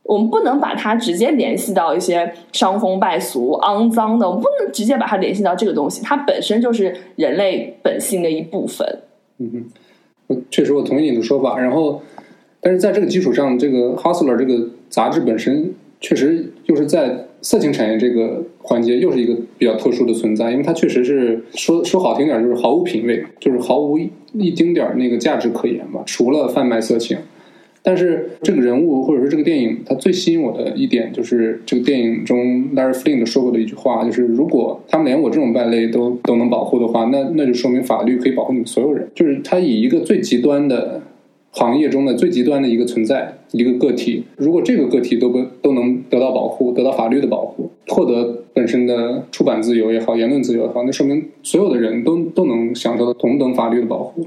[0.09, 9.01] 我们不能把它直接联系到一些伤风败俗、肮脏的，我们不能直接把它联系到这个东西，它本身就是人类本性的一部分。
[9.37, 9.69] 嗯
[10.29, 11.59] 哼，确实我同意你的说法。
[11.59, 12.01] 然后，
[12.63, 27.19] 但是在这个基础上，这个《Hustler》这个杂志本身确实又是在色情产业这个环节又是一个比较特殊的存在，因为它确实是说说好听点就是毫无品位，就是毫无一丁点儿那个价值可言吧，除了贩卖色情。
[27.89, 39.09] 但是这个人物或者说这个电影，它最吸引我的一点就是这个电影中 Larry Flint 说过的一句话，就是如果他们连我这种败类都都能保护的话，那那就说明法律可以保护你们所有人。
[39.15, 41.01] 就是他以一个最极端的
[41.53, 54.27] 行业中的最极端的一个存在，一个个体，如果这个个体都不都能得到保护，得到法律的保护，获得本身的出版自由也好，言论自由也好，那说明所有的人都都能享受到同等法律的保护。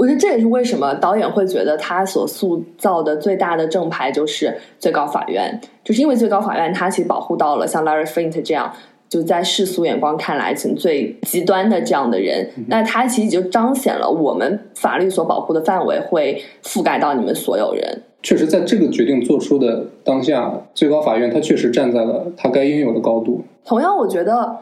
[0.00, 8.72] 我觉得这也是为什么导演会觉得他所塑造的最大的正牌就是最高法院，就是因为最高法院它其实保护到了像 Larry Flint 这样
[9.10, 18.02] 就在世俗眼光看来成最极端的这样的人，那他其实就彰显了我们法律所保护的范围会覆盖到你们所有人。
[18.22, 23.44] 确实，在这个决定做出的当下，最高法院他确实站在了他该应有的高度。
[23.66, 24.60] 同样，我觉得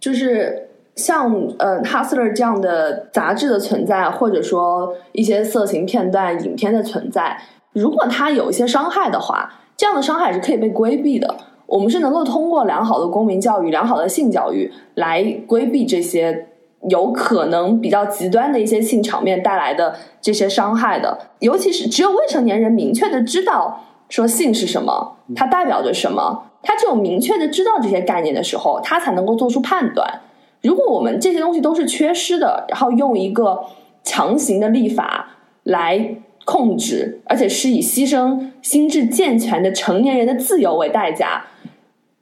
[0.00, 0.64] 就是。
[0.98, 7.40] 像呃《Hustler》这样的杂志的存在，或者说一些色情片段、影片的存在，
[7.72, 11.36] 如果它有一些伤害的话，这样的伤害是可以被规避的。
[11.66, 16.48] 我们是能够通过良好的公民教育、良好的性教育来规避这些
[16.88, 21.16] 有可能比较极端的一些性场面带来的这些伤害的。
[21.38, 30.20] 尤其是只有未成年人明确的知道说性是什么，它代表着什么，他只有明确的知道这些概念的时候，他才能够做出判断。
[30.62, 33.64] 如果我们这些东西都是缺失的，然后用一个
[34.02, 35.30] 强行的立法
[35.62, 41.44] 来控制，而且是以牺牲心智健全的成年人的自由为代价，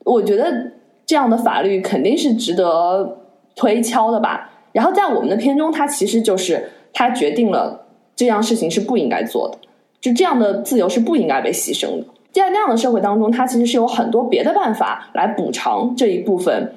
[0.04, 0.72] 我觉得
[1.06, 3.18] 这样的法律肯定是值得
[3.54, 4.50] 推敲的吧。
[4.72, 9.58] 然后在我们的片中，它其实就是它决定了这样事情是不应该做的，
[10.00, 12.04] 就这样的自由是不应该被牺牲的。
[12.32, 16.74] 在那样的社会当中，它其实是有很多别的办法来补偿这一部分。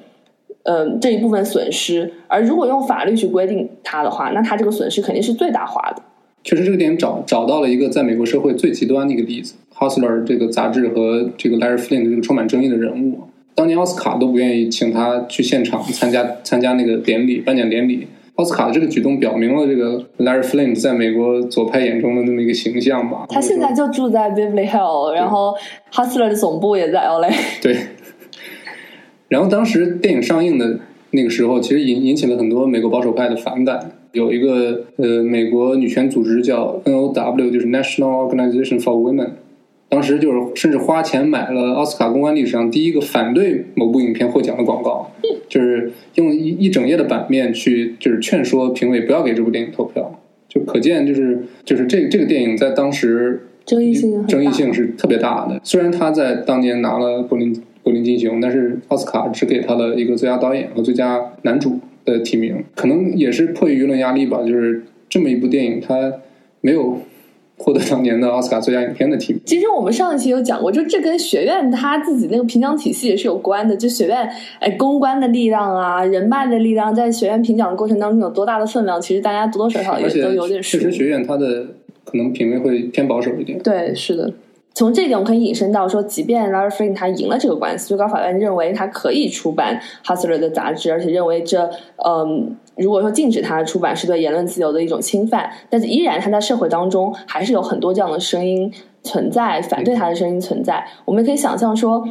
[0.64, 6.02] 嗯，这一部分损失，而如果用法律去规定它的话，那它这个损失肯定是最大化的。
[6.44, 13.20] 确实，这个点找找到了一个在美国社会最极端的一个例子，《Hustler》这个杂志和这个 Larry Flint 这个充满争议的人物，
[13.54, 18.06] 当年奥斯卡都不愿意请他去现场参加参加那个典礼颁奖典礼。
[18.36, 23.26] 奥斯卡的这个举动表明了这个 Larry Flint 在美国左派眼中的那么一个形象吧。
[23.28, 25.54] 他现在就住在 Beverly Hills，然后
[25.92, 27.30] Hustler 的总部也在 LA。
[27.62, 27.76] 对。
[29.30, 30.78] 然后当时电影上映的
[31.12, 39.30] 那个时候，其实引引起了很多美国保守派的反感，有一个呃美国女权组织叫 NOW，就是 National Organization for Women，
[39.88, 45.10] 当时就是甚至花钱买了奥斯卡公关历史上第一个反对某部影片获奖的广告，
[45.48, 55.60] 就是用一一整页的版面去就是劝说评委不要给这部电影投票，就可见就是就是这这个电影在当时争议性很大争议性是特别大的。
[55.62, 64.42] 虽然他在当年拿了柏林柏林金熊，但是奥斯卡只给他了一个最佳导演和最佳男主的提名，可能也是迫于舆论压力吧。
[64.42, 66.12] 就是这么一部电影，它
[66.60, 66.98] 没有
[67.56, 69.42] 获得当年的奥斯卡最佳影片的提名。
[69.44, 73.76] 其实我们上一期有讲过，就这跟学院他自己那个评奖体系也是有关的。
[73.76, 74.28] 就学院，
[74.58, 80.84] 哎，公关的力量啊，人脉的力量，在学院评奖的过程当中有多大的分量，其实大家多多少少也都有点数确。
[80.84, 81.66] 实学院它的
[82.04, 83.58] 可能品味会偏保守一点。
[83.62, 84.32] 对，是的。
[84.72, 91.68] 从这一点，我可以引申到说，即便 Lafren 他赢了这个官司，最高法院认为他可以出版《Hustler》的杂志，而且认为这，
[92.04, 100.82] 嗯，如果说禁止他出版是对言论自由的一种侵犯，但是依然他在社会当中还是有很多这样的声音存在，反对他的声音存在。
[101.04, 102.02] 我们可以想象说，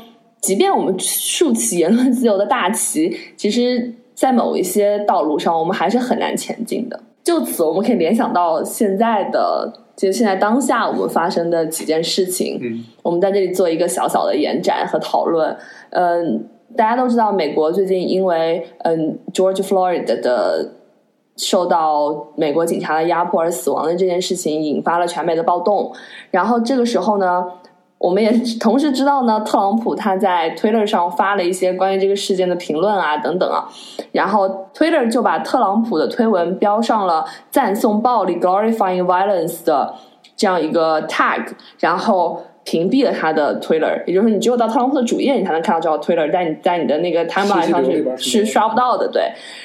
[0.41, 6.99] 即便我们竖起言论自由的大旗，其实，在某一些道路上，我们还是很难前进的。
[7.23, 12.57] 就此，我们可以联想到现在的，就现在当下我们发生的几件事情。
[12.61, 15.53] 嗯，我们在这里做一个小小的延展和讨论。
[15.89, 16.47] 嗯，
[16.77, 20.71] 大家都知道，美国最近因为嗯 George Floyd 的
[21.35, 25.91] 受到美国警察的压迫而死亡的这件事情，引发了全美的暴动。
[26.31, 27.45] 然后这个时候呢，
[27.99, 33.67] 我们也同时知道呢，特朗普他在 Twitter 上发了一些关于这个事件的评论啊，等等啊，
[34.13, 39.93] 然后 Twitter 就把特朗普的推文标上了赞颂暴力 （glorifying violence） 的
[40.37, 41.45] 这样一个 tag，
[41.79, 49.23] 然后屏蔽了他的 Twitter，也就是说，你只有到特朗普的主页，你才能看到这条 Twitter，在你在你的那个 timeline 上是是刷不到的，对。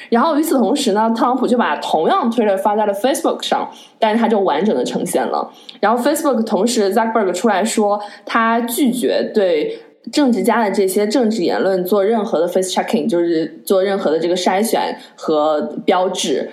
[0.09, 5.53] 然后与此同时呢，特朗普就把同样 Twitter 发在了 Facebook 上，但是他就完整的呈现了。
[5.81, 9.79] 然后 Facebook 同时 Zuckerberg 出来说，他拒绝对
[10.11, 16.49] 政治家的这些政治言论做任何的 face checking，就是做任何的这个筛选和标志。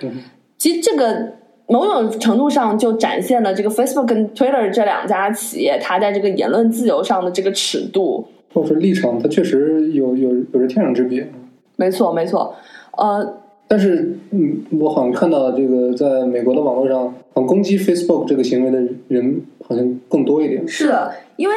[0.58, 1.32] 其实这个
[1.66, 8.26] 某种程度上就展现了这个 Facebook 跟 Twitter 这两家企业，它在这个言论自由上的这个尺度。
[8.54, 11.26] 或者是立场，它确实有有有着天壤之别。
[11.76, 12.54] 没错，没错。
[12.98, 18.78] 呃，但是，嗯，我好像看到这个在美国的网络上，好像攻击 Facebook 这个行为的
[19.08, 20.68] 人好像更多一点。
[20.68, 21.54] 是的，因为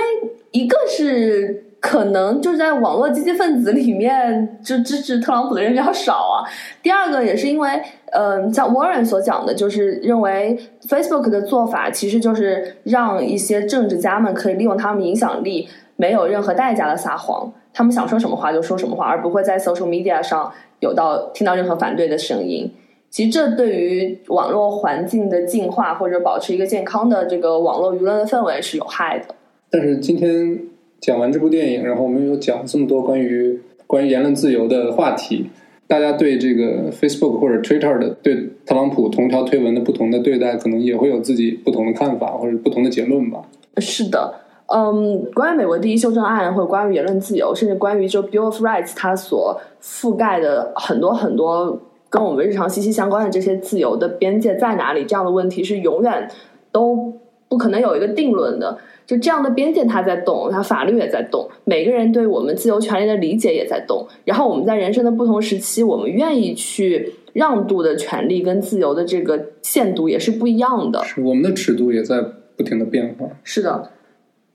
[0.51, 6.41] 一个是可能就是在网络积极分子里面，就支持特朗普的人比较少啊。
[6.81, 7.69] 第二个也是因为，
[8.11, 10.57] 嗯、像 Warren 所讲的，就是认为
[10.87, 22.73] Facebook 的做法其实就是让一些政治家们可以利用他们影响力，没有任何代价的撒谎，他们想说什么话就说什么话，而不会在 social media 上有到听到任何反对的声音。
[23.11, 29.35] 其实这对于网络环境的净化或者保持一个健康的这个网络舆论的氛围是有害的。
[29.69, 30.59] 但是今天
[31.05, 35.45] 讲完这部电影，然后我们又讲这么多关于关于言论自由的话题，
[35.85, 38.33] 大家对这个 Facebook 或者 Twitter 的对
[38.65, 43.43] 特朗普同条推文的不同的对待，可能也会有自己不同的看法或者不同的结论吧。
[43.77, 44.33] 是的，
[44.73, 51.79] 嗯，关于美国第一修正案，或者关于言论自由，甚至关于就 Bill of Rights 它所覆盖的很多很多
[52.09, 56.27] 跟我们日常息息相关的这些自由的边界在哪里，这样的问题是永远
[56.71, 57.13] 都
[57.47, 58.75] 不可能有一个定论的。
[59.05, 64.07] 就这样的边界它在动，它法律也在动，每个人对我们自由权利的理解也在动。
[64.23, 71.03] 然后我们在人生的不同时期，我们愿意去让渡的权利跟自由的这个限度也是不一样的。
[71.03, 72.19] 是我们的尺度也在
[72.55, 73.27] 不停的变化。
[73.43, 73.91] 是的，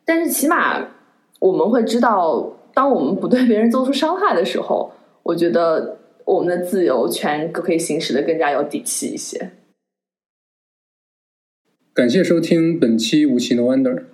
[0.04, 0.88] 但是起码
[1.38, 4.90] 我们会知道，当我们不对别人做出伤害的时候，
[5.22, 9.52] 我觉得我们的自由权可以行使的更加有底气一些。
[11.92, 14.04] 感谢收听本期无奇 No Wonder。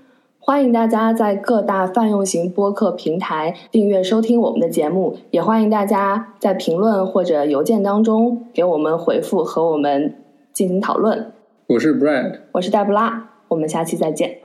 [0.49, 10.15] 欢迎大家在各大泛用型播客平台订阅收听我们的节目，也欢迎大家在评论或者邮件当中给我们回复和我们
[10.53, 11.33] 进行讨论。
[11.67, 12.43] 我是 Brad。
[12.53, 14.39] 我是黛布拉，我们下期再见。